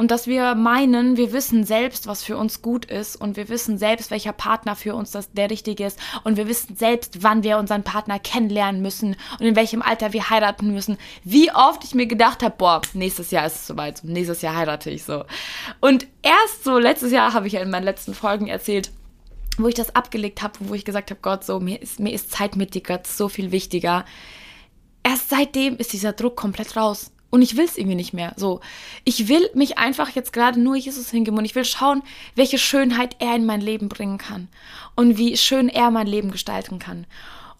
und 0.00 0.10
dass 0.10 0.26
wir 0.26 0.54
meinen, 0.54 1.18
wir 1.18 1.34
wissen 1.34 1.64
selbst, 1.64 2.06
was 2.06 2.24
für 2.24 2.38
uns 2.38 2.62
gut 2.62 2.86
ist 2.86 3.16
und 3.16 3.36
wir 3.36 3.50
wissen 3.50 3.76
selbst, 3.76 4.10
welcher 4.10 4.32
Partner 4.32 4.74
für 4.74 4.94
uns 4.94 5.10
das, 5.10 5.30
der 5.32 5.50
richtige 5.50 5.84
ist 5.84 6.00
und 6.24 6.38
wir 6.38 6.48
wissen 6.48 6.74
selbst, 6.74 7.22
wann 7.22 7.42
wir 7.42 7.58
unseren 7.58 7.82
Partner 7.82 8.18
kennenlernen 8.18 8.80
müssen 8.80 9.14
und 9.38 9.46
in 9.46 9.56
welchem 9.56 9.82
Alter 9.82 10.14
wir 10.14 10.30
heiraten 10.30 10.72
müssen. 10.72 10.96
Wie 11.22 11.52
oft 11.52 11.84
ich 11.84 11.94
mir 11.94 12.06
gedacht 12.06 12.42
habe, 12.42 12.54
boah, 12.56 12.80
nächstes 12.94 13.30
Jahr 13.30 13.44
ist 13.44 13.56
es 13.56 13.66
soweit, 13.66 14.02
nächstes 14.02 14.40
Jahr 14.40 14.56
heirate 14.56 14.88
ich 14.88 15.04
so. 15.04 15.24
Und 15.80 16.06
erst 16.22 16.64
so 16.64 16.78
letztes 16.78 17.12
Jahr 17.12 17.34
habe 17.34 17.46
ich 17.46 17.52
ja 17.52 17.60
in 17.60 17.68
meinen 17.68 17.84
letzten 17.84 18.14
Folgen 18.14 18.46
erzählt, 18.46 18.92
wo 19.58 19.68
ich 19.68 19.74
das 19.74 19.94
abgelegt 19.94 20.40
habe, 20.40 20.54
wo 20.60 20.72
ich 20.72 20.86
gesagt 20.86 21.10
habe, 21.10 21.20
Gott, 21.20 21.44
so 21.44 21.60
mir 21.60 21.82
ist 21.82 22.00
mir 22.00 22.14
ist 22.14 22.30
Zeit 22.30 22.56
mit 22.56 22.72
dir 22.72 22.82
Gott 22.82 23.06
so 23.06 23.28
viel 23.28 23.52
wichtiger. 23.52 24.06
Erst 25.02 25.28
seitdem 25.28 25.76
ist 25.76 25.92
dieser 25.92 26.14
Druck 26.14 26.36
komplett 26.36 26.74
raus. 26.74 27.10
Und 27.30 27.42
ich 27.42 27.56
will 27.56 27.64
es 27.64 27.78
irgendwie 27.78 27.96
nicht 27.96 28.12
mehr. 28.12 28.34
So, 28.36 28.60
ich 29.04 29.28
will 29.28 29.48
mich 29.54 29.78
einfach 29.78 30.10
jetzt 30.10 30.32
gerade 30.32 30.60
nur 30.60 30.76
Jesus 30.76 31.10
hingeben 31.10 31.38
und 31.38 31.44
ich 31.44 31.54
will 31.54 31.64
schauen, 31.64 32.02
welche 32.34 32.58
Schönheit 32.58 33.16
er 33.20 33.36
in 33.36 33.46
mein 33.46 33.60
Leben 33.60 33.88
bringen 33.88 34.18
kann 34.18 34.48
und 34.96 35.16
wie 35.16 35.36
schön 35.36 35.68
er 35.68 35.90
mein 35.90 36.08
Leben 36.08 36.32
gestalten 36.32 36.78
kann. 36.78 37.06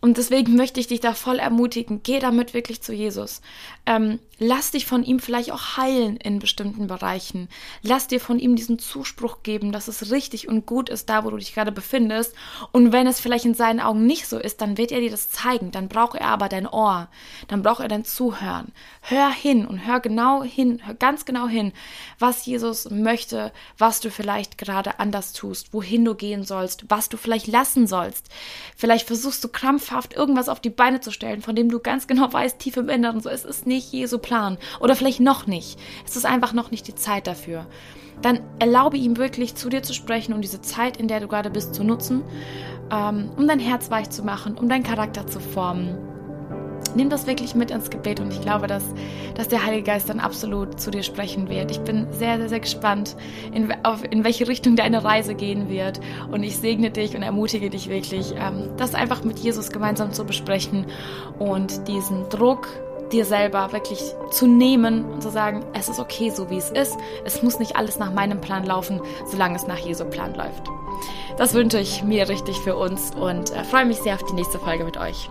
Und 0.01 0.17
deswegen 0.17 0.57
möchte 0.57 0.81
ich 0.81 0.87
dich 0.87 1.01
da 1.01 1.13
voll 1.15 1.39
ermutigen. 1.39 2.01
Geh 2.03 2.19
damit 2.21 2.55
wirklich 2.55 2.81
zu 2.81 2.93
Jesus. 2.93 3.43
Ähm, 3.85 4.19
lass 4.41 4.73
dich 4.73 4.87
von 4.87 5.05
ihm 5.05 5.21
vielleicht 5.21 5.53
auch 5.53 5.77
heilen 5.77 6.17
in 6.17 6.41
bestimmten 6.41 6.89
Bereichen. 6.89 7.49
Lass 7.83 8.09
dir 8.09 8.21
von 8.21 8.39
ihm 8.39 8.57
diesen 8.57 8.79
Zuspruch 8.79 9.45
geben, 9.45 9.71
dass 9.71 9.87
es 9.87 10.11
richtig 10.11 10.49
und 10.49 10.67
gut 10.67 10.89
ist, 10.89 11.09
da 11.09 11.25
wo 11.25 11.31
du 11.31 11.37
dich 11.37 11.55
gerade 11.55 11.71
befindest. 11.71 12.35
Und 12.73 12.93
wenn 12.93 13.07
es 13.07 13.21
vielleicht 13.21 13.45
in 13.45 13.55
seinen 13.55 13.81
Augen 13.81 14.07
nicht 14.07 14.27
so 14.27 14.39
ist, 14.39 14.63
dann 14.63 14.79
wird 14.79 14.93
er 14.93 15.01
dir 15.01 15.11
das 15.11 15.31
zeigen. 15.31 15.71
Dann 15.71 15.89
braucht 15.89 16.19
er 16.19 16.29
aber 16.29 16.49
dein 16.49 16.67
Ohr. 16.67 17.09
Dann 17.49 17.63
braucht 17.63 17.81
er 17.81 17.89
dein 17.89 18.05
Zuhören. 18.05 18.73
Hör 19.03 19.31
hin 19.31 19.67
und 19.67 19.87
hör 19.87 20.01
genau 20.01 20.43
hin, 20.43 20.81
hör 20.85 20.95
ganz 20.95 21.27
genau 21.27 21.47
hin, 21.47 21.73
was 22.19 22.47
Jesus 22.47 22.91
möchte, 22.91 23.53
was 23.77 24.01
du 24.01 24.11
vielleicht 24.11 24.57
gerade 24.57 24.99
anders 24.99 25.35
tust, 25.35 25.75
wohin 25.75 26.05
du 26.05 26.15
gehen 26.15 26.45
sollst, 26.45 26.87
was 26.89 27.11
du 27.11 27.19
vielleicht 27.19 27.47
lassen 27.47 27.87
sollst. 27.87 28.29
Vielleicht 28.75 29.07
versuchst 29.07 29.45
du 29.45 29.49
krampfhaft 29.49 30.15
irgendwas 30.15 30.49
auf 30.49 30.61
die 30.61 30.71
Beine 30.71 31.01
zu 31.01 31.11
stellen, 31.11 31.43
von 31.43 31.55
dem 31.55 31.71
du 31.71 31.79
ganz 31.81 32.07
genau 32.07 32.33
weißt, 32.33 32.59
tief 32.59 32.79
im 32.79 32.89
Inneren, 32.89 33.21
so 33.21 33.29
es 33.29 33.45
ist 33.45 33.67
nicht 33.67 33.93
Jesu 33.93 34.19
Plan 34.31 34.59
oder 34.79 34.95
vielleicht 34.95 35.19
noch 35.19 35.49
nicht. 35.49 35.77
Es 36.07 36.15
ist 36.15 36.25
einfach 36.25 36.53
noch 36.53 36.71
nicht 36.71 36.87
die 36.87 36.95
Zeit 36.95 37.27
dafür. 37.27 37.67
Dann 38.23 38.41
erlaube 38.61 38.97
ihm 38.97 39.17
wirklich 39.17 39.57
zu 39.57 39.69
dir 39.69 39.83
zu 39.83 39.93
sprechen 39.93 40.35
und 40.35 40.43
diese 40.43 40.61
Zeit, 40.61 40.99
in 40.99 41.09
der 41.09 41.19
du 41.19 41.27
gerade 41.27 41.51
bist, 41.51 41.75
zu 41.75 41.83
nutzen, 41.83 42.23
ähm, 42.93 43.31
um 43.37 43.49
dein 43.49 43.59
Herz 43.59 43.91
weich 43.91 44.11
zu 44.11 44.23
machen, 44.23 44.57
um 44.57 44.69
deinen 44.69 44.85
Charakter 44.85 45.27
zu 45.27 45.41
formen 45.41 45.99
nimm 46.95 47.09
das 47.09 47.27
wirklich 47.27 47.55
mit 47.55 47.71
ins 47.71 47.91
Gebet 47.91 48.19
und 48.19 48.33
ich 48.33 48.41
glaube, 48.41 48.67
dass, 48.67 48.83
dass 49.35 49.47
der 49.47 49.65
Heilige 49.65 49.85
Geist 49.85 50.09
dann 50.09 50.19
absolut 50.19 50.81
zu 50.81 50.91
dir 50.91 51.05
sprechen 51.05 51.49
wird. 51.49 51.71
Ich 51.71 51.81
bin 51.81 52.07
sehr, 52.11 52.39
sehr, 52.39 52.49
sehr 52.49 52.61
gespannt, 52.61 53.17
in, 53.53 53.73
auf, 53.85 54.03
in 54.11 54.25
welche 54.25 54.49
Richtung 54.49 54.75
deine 54.75 55.05
Reise 55.05 55.37
gehen 55.37 55.69
wird 55.69 56.01
und 56.33 56.43
ich 56.43 56.57
segne 56.57 56.91
dich 56.91 57.15
und 57.15 57.23
ermutige 57.23 57.71
dich 57.71 57.89
wirklich, 57.89 58.35
ähm, 58.37 58.71
das 58.77 58.95
einfach 58.95 59.23
mit 59.23 59.39
Jesus 59.39 59.71
gemeinsam 59.71 60.13
zu 60.13 60.25
besprechen 60.25 60.87
und 61.39 61.87
diesen 61.87 62.29
Druck 62.29 62.69
dir 63.13 63.25
selber 63.25 63.73
wirklich 63.73 64.15
zu 64.31 64.47
nehmen 64.47 65.05
und 65.05 65.23
zu 65.23 65.31
sagen, 65.31 65.65
es 65.73 65.89
ist 65.89 65.99
okay, 65.99 66.31
so 66.31 66.51
wie 66.51 66.59
es 66.59 66.71
ist. 66.71 66.97
Es 67.25 67.43
muss 67.43 67.59
nicht 67.59 67.77
alles 67.77 67.99
nach 67.99 68.13
meinem 68.13 68.41
Plan 68.41 68.65
laufen, 68.65 69.01
solange 69.27 69.57
es 69.57 69.67
nach 69.67 69.79
Jesu 69.79 70.05
Plan 70.05 70.35
läuft. 70.35 70.65
Das 71.37 71.55
wünsche 71.55 71.79
ich 71.79 72.03
mir 72.03 72.29
richtig 72.29 72.59
für 72.59 72.77
uns 72.77 73.13
und 73.15 73.53
äh, 73.53 73.65
freue 73.65 73.87
mich 73.87 73.99
sehr 73.99 74.15
auf 74.15 74.25
die 74.25 74.35
nächste 74.35 74.59
Folge 74.59 74.85
mit 74.85 74.97
euch. 74.97 75.31